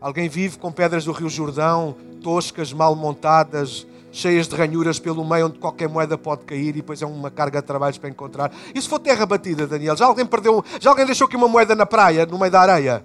[0.00, 5.46] Alguém vive com pedras do Rio Jordão, toscas, mal montadas, cheias de ranhuras pelo meio,
[5.46, 8.52] onde qualquer moeda pode cair e depois é uma carga de trabalhos para encontrar.
[8.74, 9.96] E se for terra batida, Daniel?
[9.96, 13.04] Já alguém perdeu, já alguém deixou aqui uma moeda na praia, no meio da areia?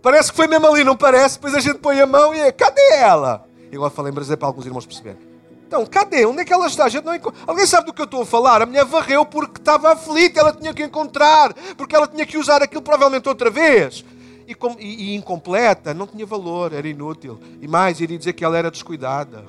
[0.00, 1.36] Parece que foi mesmo ali, não parece?
[1.36, 3.47] Depois a gente põe a mão e é, cadê ela?
[3.70, 5.38] Eu agora falei em brasileiro para alguns irmãos perceberem.
[5.66, 6.24] Então, cadê?
[6.24, 6.86] Onde é que ela está?
[6.86, 7.32] A gente não enco...
[7.46, 8.62] Alguém sabe do que eu estou a falar?
[8.62, 12.62] A mulher varreu porque estava aflita, ela tinha que encontrar, porque ela tinha que usar
[12.62, 14.02] aquilo provavelmente outra vez.
[14.46, 14.74] E, com...
[14.78, 17.38] e, e incompleta, não tinha valor, era inútil.
[17.60, 19.44] E mais, iria dizer que ela era descuidada.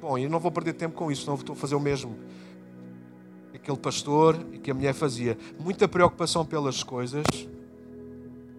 [0.00, 2.16] Bom, eu não vou perder tempo com isso, não a fazer o mesmo.
[3.52, 5.36] Aquele pastor e que a mulher fazia.
[5.58, 7.24] Muita preocupação pelas coisas,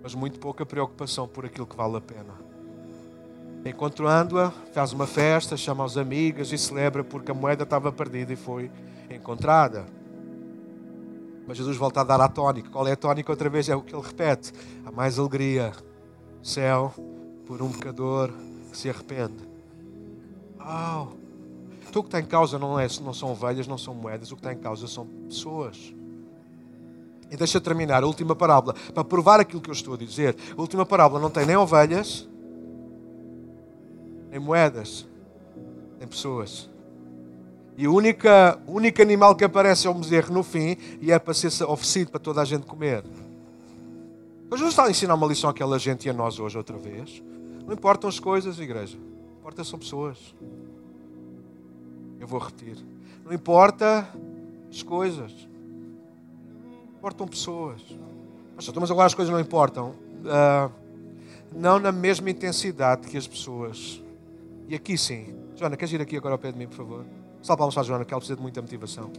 [0.03, 2.44] mas muito pouca preocupação por aquilo que vale a pena.
[3.65, 8.35] Encontrando-a, faz uma festa, chama os amigos e celebra porque a moeda estava perdida e
[8.35, 8.69] foi
[9.09, 9.87] encontrada.
[11.47, 12.69] Mas Jesus volta a dar a tónica.
[12.69, 13.31] Qual é a tónica?
[13.31, 14.53] Outra vez é o que ele repete:
[14.85, 15.71] há mais alegria,
[16.43, 16.93] céu,
[17.47, 18.31] por um pecador
[18.71, 19.49] que se arrepende.
[20.59, 21.07] Oh.
[21.87, 24.35] Então o que está em causa não, é, não são ovelhas, não são moedas, o
[24.35, 25.91] que está em causa são pessoas.
[27.31, 30.35] E deixa terminar a última parábola, para provar aquilo que eu estou a dizer.
[30.55, 32.27] A última parábola não tem nem ovelhas,
[34.35, 35.07] em moedas,
[36.01, 36.69] em pessoas.
[37.77, 38.27] E o único,
[38.67, 42.19] único animal que aparece é o bezerro no fim e é para ser oferecido para
[42.19, 43.03] toda a gente comer.
[44.49, 47.23] Mas Jesus está a ensinar uma lição àquela gente e a nós hoje outra vez.
[47.65, 48.97] Não importam as coisas, igreja.
[49.39, 50.35] Importa são pessoas.
[52.19, 52.77] Eu vou repetir.
[53.23, 54.07] Não importa
[54.69, 55.31] as coisas.
[56.97, 57.81] Importam pessoas.
[58.55, 59.95] Mas agora as coisas não importam.
[60.23, 60.71] Uh,
[61.53, 64.01] não na mesma intensidade que as pessoas.
[64.67, 65.35] E aqui sim.
[65.55, 67.05] Joana, queres ir aqui agora ao pé de mim, por favor?
[67.41, 69.11] Salve palmas para Joana, que ela precisa de muita motivação.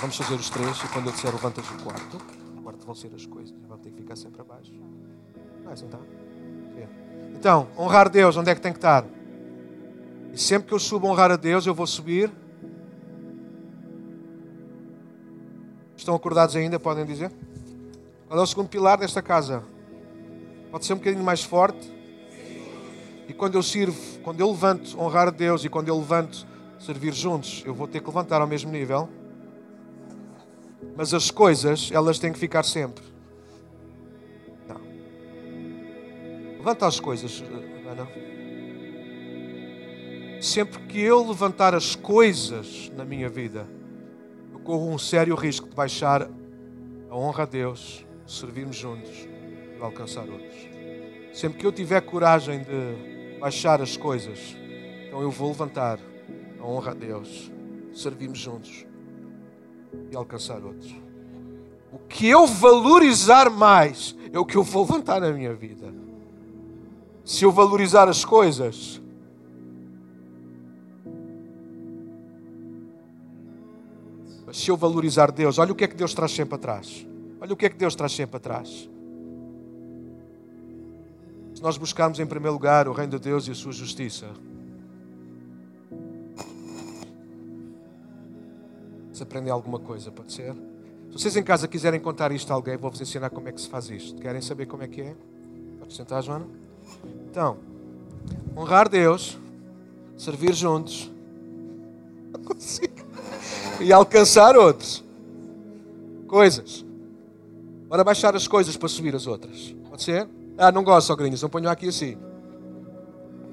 [0.00, 2.16] Vamos fazer os três e quando eu disser levantas o quarto,
[2.58, 3.54] o quarto vão ser as coisas.
[3.68, 4.72] Vão ter que ficar sempre abaixo.
[5.70, 5.98] Assim, tá?
[7.42, 9.04] Então, honrar Deus, onde é que tem que estar?
[10.32, 12.30] E sempre que eu subo honrar a Deus, eu vou subir.
[15.96, 16.78] Estão acordados ainda?
[16.78, 17.32] Podem dizer?
[18.28, 19.64] Qual é o segundo pilar desta casa?
[20.70, 21.92] Pode ser um bocadinho mais forte.
[23.42, 26.46] Quando eu sirvo, quando eu levanto honrar a Deus e quando eu levanto
[26.78, 29.08] servir juntos, eu vou ter que levantar ao mesmo nível.
[30.96, 33.02] Mas as coisas, elas têm que ficar sempre.
[34.68, 34.80] Não.
[36.58, 37.42] Levanta as coisas,
[37.90, 38.06] Ana.
[40.40, 43.66] Sempre que eu levantar as coisas na minha vida,
[44.52, 46.30] eu corro um sério risco de baixar
[47.10, 49.26] a honra a Deus, servirmos juntos
[49.76, 50.70] e alcançar outros.
[51.32, 53.11] Sempre que eu tiver coragem de
[53.42, 54.56] baixar as coisas.
[55.08, 55.98] Então eu vou levantar
[56.60, 57.50] a honra a Deus,
[57.92, 58.86] servimos juntos
[60.12, 60.94] e alcançar outros.
[61.92, 65.92] O que eu valorizar mais é o que eu vou levantar na minha vida.
[67.24, 69.02] Se eu valorizar as coisas,
[74.52, 77.04] se eu valorizar Deus, olha o que é que Deus traz sempre atrás.
[77.40, 78.88] Olha o que é que Deus traz sempre atrás.
[81.62, 84.26] Se nós buscarmos em primeiro lugar o reino de Deus e a sua justiça,
[89.12, 90.52] se aprendem alguma coisa, pode ser?
[90.54, 93.68] Se vocês em casa quiserem contar isto a alguém, vou-vos ensinar como é que se
[93.68, 94.20] faz isto.
[94.20, 95.14] Querem saber como é que é?
[95.78, 96.48] Pode sentar, Joana?
[97.30, 97.58] Então,
[98.56, 99.38] honrar Deus,
[100.18, 101.12] servir juntos,
[103.80, 105.04] e alcançar outros.
[106.26, 106.84] Coisas.
[107.88, 109.72] Bora baixar as coisas para subir as outras.
[109.88, 110.26] Pode ser?
[110.56, 112.16] Ah, não gosto, sogrinhos, não ponho aqui assim.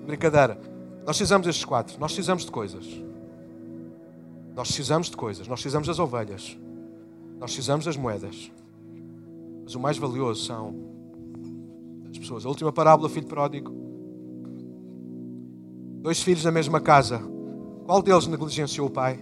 [0.05, 0.59] Brincadeira.
[1.05, 1.99] Nós precisamos destes quatro.
[1.99, 2.85] Nós precisamos de coisas.
[4.55, 5.47] Nós precisamos de coisas.
[5.47, 6.57] Nós precisamos das ovelhas.
[7.39, 8.51] Nós precisamos das moedas.
[9.63, 10.75] Mas o mais valioso são
[12.11, 12.45] as pessoas.
[12.45, 13.71] A última parábola, filho pródigo.
[16.01, 17.21] Dois filhos na mesma casa.
[17.85, 19.19] Qual deles negligenciou o pai?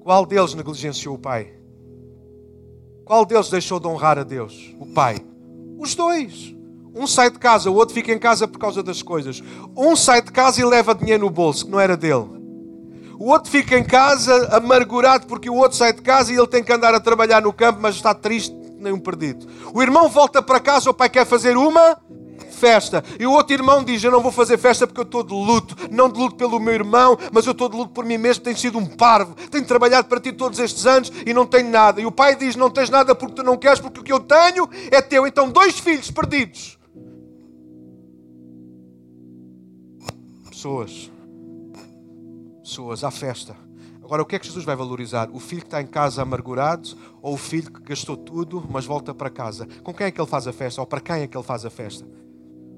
[0.00, 1.54] Qual deles negligenciou o pai?
[3.04, 4.74] Qual deles deixou de honrar a Deus?
[4.78, 5.16] O pai.
[5.78, 6.57] Os dois.
[6.98, 9.40] Um sai de casa, o outro fica em casa por causa das coisas.
[9.76, 12.26] Um sai de casa e leva dinheiro no bolso, que não era dele.
[13.16, 16.62] O outro fica em casa amargurado porque o outro sai de casa e ele tem
[16.62, 19.46] que andar a trabalhar no campo, mas está triste, nem um perdido.
[19.72, 21.96] O irmão volta para casa, o pai quer fazer uma
[22.50, 23.04] festa.
[23.20, 25.76] E o outro irmão diz: Eu não vou fazer festa porque eu estou de luto.
[25.92, 28.42] Não de luto pelo meu irmão, mas eu estou de luto por mim mesmo.
[28.42, 29.36] Tenho sido um parvo.
[29.50, 32.00] Tenho trabalhado para ti todos estes anos e não tenho nada.
[32.00, 34.18] E o pai diz: Não tens nada porque tu não queres, porque o que eu
[34.18, 35.28] tenho é teu.
[35.28, 36.77] Então, dois filhos perdidos
[40.58, 41.08] Pessoas.
[42.64, 43.54] Pessoas à festa.
[44.02, 45.30] Agora, o que é que Jesus vai valorizar?
[45.32, 49.14] O filho que está em casa amargurado ou o filho que gastou tudo, mas volta
[49.14, 49.68] para casa?
[49.84, 50.80] Com quem é que ele faz a festa?
[50.80, 52.04] Ou para quem é que ele faz a festa?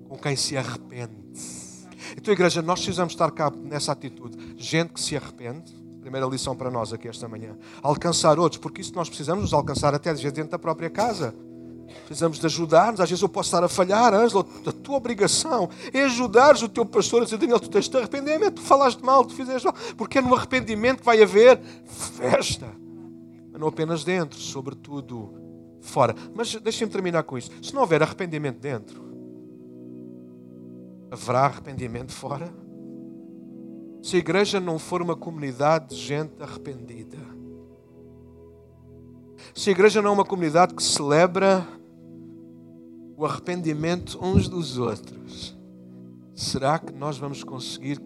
[0.07, 1.17] Com quem se arrepende.
[2.19, 4.37] Então, igreja, nós precisamos estar cá nessa atitude.
[4.59, 5.73] Gente que se arrepende.
[6.03, 7.57] Primeira lição para nós aqui esta manhã.
[7.83, 11.35] Alcançar outros, porque isso nós precisamos nos alcançar até dentro da própria casa.
[12.07, 13.01] Precisamos de ajudar-nos.
[13.01, 14.45] Às vezes eu posso estar a falhar, Ângela.
[14.67, 18.55] A tua obrigação é ajudares o teu pastor a dizer: Daniel, tu tens de arrependimento,
[18.55, 19.75] tu falaste mal, tu fizeste mal.
[19.97, 22.67] Porque é no arrependimento que vai haver festa.
[23.53, 25.35] Mas não apenas dentro, sobretudo
[25.81, 26.15] fora.
[26.35, 27.55] Mas deixem-me terminar com isto.
[27.65, 29.11] Se não houver arrependimento dentro,
[31.11, 32.53] haverá arrependimento fora?
[34.03, 37.19] Se a igreja não for uma comunidade de gente arrependida,
[39.55, 41.67] se a igreja não é uma comunidade que celebra
[43.21, 45.55] o arrependimento uns dos outros,
[46.35, 48.01] será que nós vamos conseguir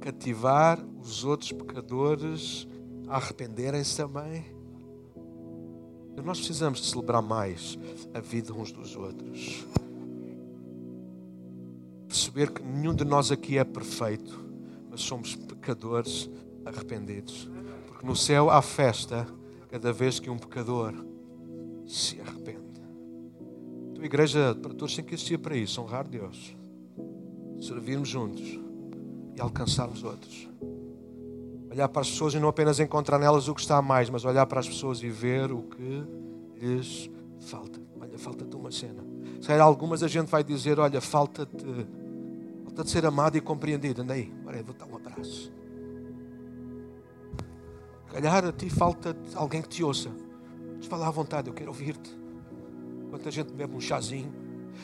[0.00, 2.66] cativar os outros pecadores
[3.06, 4.46] a arrependerem-se também?
[6.24, 7.78] Nós precisamos de celebrar mais
[8.14, 9.66] a vida uns dos outros.
[12.08, 14.42] Perceber que nenhum de nós aqui é perfeito
[14.90, 16.30] mas somos pecadores
[16.64, 17.50] arrependidos.
[17.88, 19.26] Porque no céu há festa
[19.68, 20.94] cada vez que um pecador
[21.84, 22.63] se arrepende.
[24.04, 26.54] A tua igreja, para todos, tem que existir para isso: honrar Deus,
[27.58, 28.60] servirmos juntos
[29.34, 30.46] e alcançarmos outros.
[31.70, 34.26] Olhar para as pessoas e não apenas encontrar nelas o que está a mais, mas
[34.26, 36.04] olhar para as pessoas e ver o que
[36.60, 37.10] lhes
[37.48, 37.80] falta.
[37.98, 39.02] Olha, falta-te uma cena.
[39.40, 41.64] Se calhar algumas a gente vai dizer: Olha, falta-te
[42.64, 44.02] Falta de ser amado e compreendido.
[44.02, 45.50] Anda aí, agora vou dar um abraço.
[48.12, 50.10] Calhar a ti falta alguém que te ouça.
[50.76, 52.23] Mas fala à vontade, eu quero ouvir-te.
[53.14, 54.32] Enquanto a gente bebe um chazinho.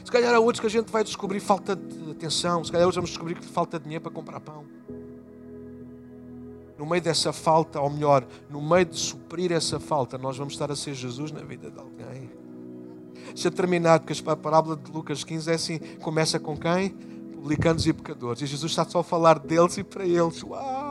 [0.04, 2.62] Se calhar há outros que a gente vai descobrir falta de atenção.
[2.62, 4.64] Se calhar hoje vamos descobrir que falta de dinheiro para comprar pão.
[6.78, 10.70] No meio dessa falta, ou melhor, no meio de suprir essa falta, nós vamos estar
[10.70, 12.30] a ser Jesus na vida de alguém.
[13.34, 16.94] Deixa terminar, porque a parábola de Lucas 15 é assim: começa com quem?
[17.40, 18.42] publicanos e pecadores.
[18.42, 20.42] E Jesus está só a falar deles e para eles.
[20.42, 20.89] Uau!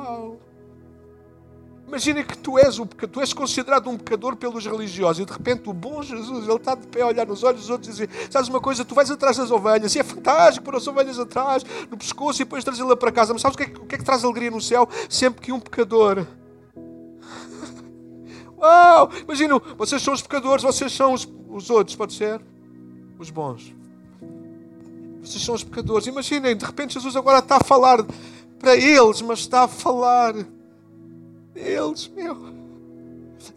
[1.89, 5.67] Imagina que tu és, um tu és considerado um pecador pelos religiosos e de repente
[5.67, 8.27] o bom Jesus, ele está de pé a olhar nos olhos dos outros e dizer:
[8.29, 11.65] Sabes uma coisa, tu vais atrás das ovelhas e é fantástico pôr as ovelhas atrás,
[11.89, 13.33] no pescoço e depois trazê-la para casa.
[13.33, 14.87] Mas sabes o que, é, o que é que traz alegria no céu?
[15.09, 16.27] Sempre que um pecador.
[18.55, 19.09] Uau!
[19.23, 22.39] Imagina, vocês são os pecadores, vocês são os, os outros, pode ser?
[23.17, 23.73] Os bons.
[25.23, 26.05] Vocês são os pecadores.
[26.05, 28.05] Imaginem, de repente Jesus agora está a falar
[28.59, 30.35] para eles, mas está a falar
[31.59, 32.59] deles, meu.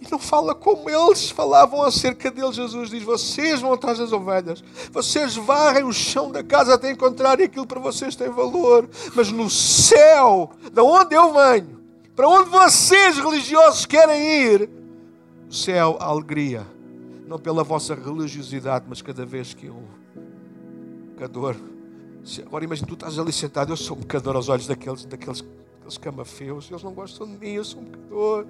[0.00, 2.56] E não fala como eles falavam acerca deles.
[2.56, 7.46] Jesus diz: Vocês vão atrás das ovelhas, vocês varrem o chão da casa até encontrarem
[7.46, 8.88] aquilo para vocês tem valor.
[9.14, 11.80] Mas no céu, da onde eu venho,
[12.14, 14.70] para onde vocês religiosos querem ir,
[15.46, 16.66] no céu há alegria.
[17.26, 19.84] Não pela vossa religiosidade, mas cada vez que um
[21.14, 21.56] pecador.
[22.46, 25.42] Agora imagina, tu estás ali sentado, eu sou um pecador aos olhos daqueles, daqueles,
[25.82, 28.46] daqueles camafeus, eles não gostam de mim, eu sou um pecador.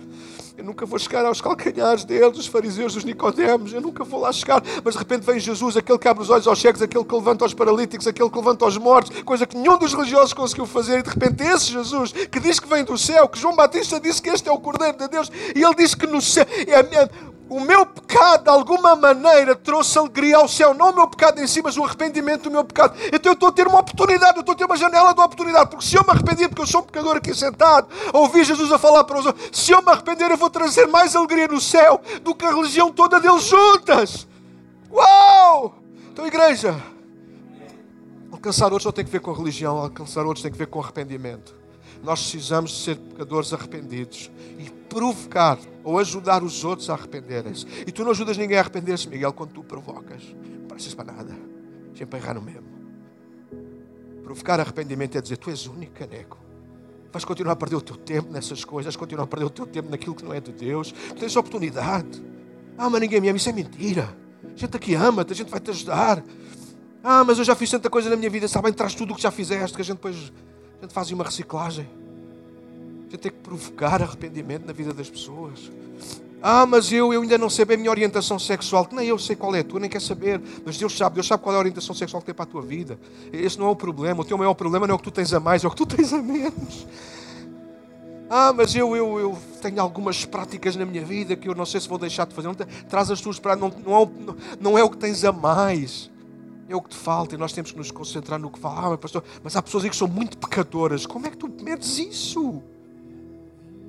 [0.57, 4.33] Eu nunca vou chegar aos calcanhares deles, dos fariseus, dos nicodemos, eu nunca vou lá
[4.33, 4.63] chegar.
[4.85, 7.45] Mas de repente vem Jesus, aquele que abre os olhos aos cegos, aquele que levanta
[7.45, 11.01] os paralíticos, aquele que levanta os mortos, coisa que nenhum dos religiosos conseguiu fazer.
[11.01, 14.21] E de repente esse Jesus, que diz que vem do céu, que João Batista disse
[14.21, 17.61] que este é o Cordeiro de Deus, e ele diz que no céu, é, o
[17.61, 20.73] meu pecado, de alguma maneira, trouxe alegria ao céu.
[20.73, 22.99] Não o meu pecado em si, mas o arrependimento do meu pecado.
[23.13, 25.69] Então eu estou a ter uma oportunidade, eu estou a ter uma janela de oportunidade.
[25.69, 28.73] Porque se eu me arrepender, porque eu sou um pecador aqui sentado, a ouvir Jesus
[28.73, 31.61] a falar para os outros, se eu me arrepender, eu vou trazer mais alegria no
[31.61, 34.27] céu do que a religião toda deles juntas.
[34.91, 35.75] Uau!
[36.11, 36.75] Então, igreja,
[38.33, 41.62] alcançar outros não tem que ver com religião, alcançar outros tem que ver com arrependimento.
[42.03, 47.65] Nós precisamos ser pecadores arrependidos e provocar ou ajudar os outros a arrependerem-se.
[47.87, 50.23] E tu não ajudas ninguém a arrepender-se, Miguel, quando tu provocas.
[50.61, 51.37] Não pareces para nada.
[51.97, 52.67] Sempre errar no mesmo.
[54.25, 56.39] Provocar arrependimento é dizer: Tu és único, caneco.
[57.13, 59.67] Vais continuar a perder o teu tempo nessas coisas, vais continuar a perder o teu
[59.67, 60.93] tempo naquilo que não é de Deus.
[60.93, 62.23] Tu tens oportunidade.
[62.77, 63.37] Ah, mas ninguém me ama.
[63.37, 64.17] Isso é mentira.
[64.45, 66.25] A gente aqui ama-te, a gente vai te ajudar.
[67.05, 68.49] Ah, mas eu já fiz tanta coisa na minha vida.
[68.49, 70.33] Sabem, traz tudo o que já fizeste, que a gente depois
[70.83, 71.89] a gente faz uma reciclagem.
[72.99, 75.71] A gente tem que provocar arrependimento na vida das pessoas.
[76.43, 78.89] Ah, mas eu, eu ainda não sei bem a minha orientação sexual.
[78.91, 80.41] Nem eu sei qual é a tua, nem quer saber.
[80.67, 82.63] Mas Deus sabe, Deus sabe qual é a orientação sexual que tem para a tua
[82.63, 82.99] vida.
[83.33, 84.23] Esse não é o problema.
[84.23, 85.77] O teu maior problema não é o que tu tens a mais, é o que
[85.77, 86.85] tu tens a menos.
[88.29, 91.81] Ah, mas eu, eu, eu tenho algumas práticas na minha vida que eu não sei
[91.81, 92.53] se vou deixar de fazer.
[92.89, 96.11] Traz as tuas práticas, não, não, é, não é o que tens a mais
[96.73, 98.95] é o que te falta e nós temos que nos concentrar no que fala.
[98.95, 101.07] Ah, pastor, mas há pessoas aí que são muito pecadoras.
[101.07, 102.63] Como é que tu medes isso?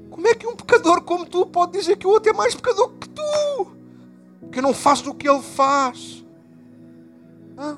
[0.09, 2.91] Como é que um pecador como tu pode dizer que o outro é mais pecador
[2.99, 3.67] que tu?
[4.51, 6.23] Que não faz o que ele faz.
[7.57, 7.77] Ah?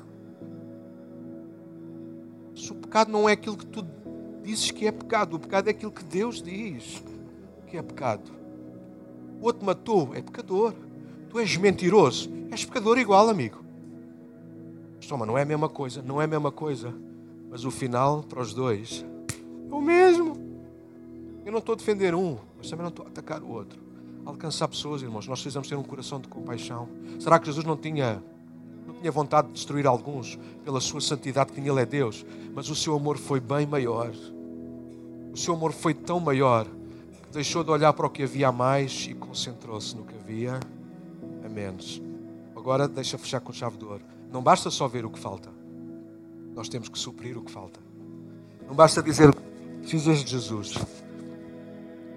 [2.54, 3.86] Se o pecado não é aquilo que tu
[4.42, 7.02] dizes que é pecado, o pecado é aquilo que Deus diz
[7.68, 8.30] que é pecado.
[9.40, 10.74] O outro matou, é pecador.
[11.30, 12.30] Tu és mentiroso.
[12.50, 13.65] És pecador igual, amigo.
[15.06, 16.94] Toma, não é a mesma coisa, não é a mesma coisa.
[17.50, 19.04] Mas o final para os dois
[19.70, 20.36] é o mesmo.
[21.44, 23.80] Eu não estou a defender um, mas também não estou a atacar o outro.
[24.24, 26.88] Alcançar pessoas, irmãos, nós precisamos ter um coração de compaixão.
[27.20, 28.20] Será que Jesus não tinha,
[28.84, 32.26] não tinha vontade de destruir alguns pela sua santidade, que Ele é Deus?
[32.52, 34.10] Mas o seu amor foi bem maior.
[35.32, 38.52] O seu amor foi tão maior que deixou de olhar para o que havia a
[38.52, 40.58] mais e concentrou-se no que havia
[41.44, 42.02] a menos.
[42.56, 44.15] Agora deixa fechar com chave de ouro.
[44.36, 45.48] Não basta só ver o que falta.
[46.54, 47.80] Nós temos que suprir o que falta.
[48.68, 49.34] Não basta dizer,
[49.80, 50.74] precisas de Jesus.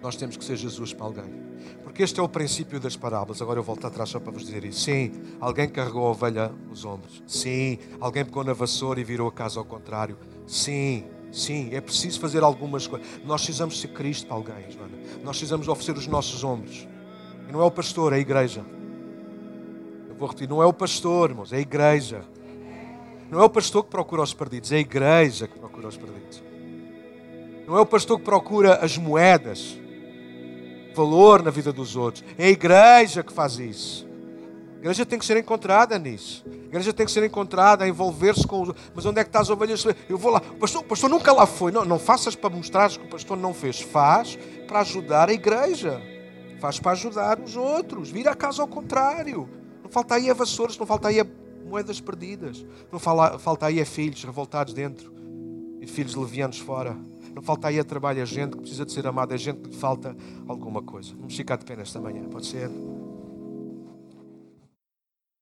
[0.04, 1.34] Nós temos que ser Jesus para alguém.
[1.82, 3.42] Porque este é o princípio das parábolas.
[3.42, 4.82] Agora eu volto atrás só para vos dizer isso.
[4.82, 7.24] Sim, alguém carregou a ovelha nos ombros.
[7.26, 10.18] Sim, alguém pegou na vassoura e virou a casa ao contrário.
[10.46, 13.08] Sim, sim, é preciso fazer algumas coisas.
[13.24, 14.98] Nós precisamos ser Cristo para alguém, Joana.
[15.24, 16.86] Nós precisamos oferecer os nossos ombros.
[17.48, 18.66] E não é o pastor, é a igreja.
[20.20, 22.26] Vou repetir, não é o pastor, irmãos, é a igreja.
[23.32, 26.44] Não é o pastor que procura os perdidos, é a igreja que procura os perdidos.
[27.66, 29.80] Não é o pastor que procura as moedas,
[30.94, 32.26] valor na vida dos outros.
[32.38, 34.06] É a igreja que faz isso.
[34.76, 36.44] A igreja tem que ser encontrada nisso.
[36.46, 38.74] A igreja tem que ser encontrada, a envolver-se com os.
[38.94, 39.86] Mas onde é que está as ovelhas?
[40.10, 40.42] Eu vou lá.
[40.52, 41.72] O pastor, o pastor nunca lá foi.
[41.72, 43.80] Não, não faças para mostrar que o pastor não fez.
[43.80, 46.02] Faz para ajudar a igreja.
[46.60, 48.10] Faz para ajudar os outros.
[48.10, 49.59] Vira a casa ao contrário.
[49.90, 51.26] Não falta aí a vassouras, não falta aí a
[51.68, 52.64] moedas perdidas.
[52.92, 55.12] Não fala, falta aí a filhos revoltados dentro
[55.82, 56.96] e filhos levianos fora.
[57.34, 59.76] Não falta aí a trabalho a gente que precisa de ser amada, a gente que
[59.76, 60.16] falta
[60.48, 61.16] alguma coisa.
[61.16, 62.70] Vamos ficar de pé nesta manhã, pode ser?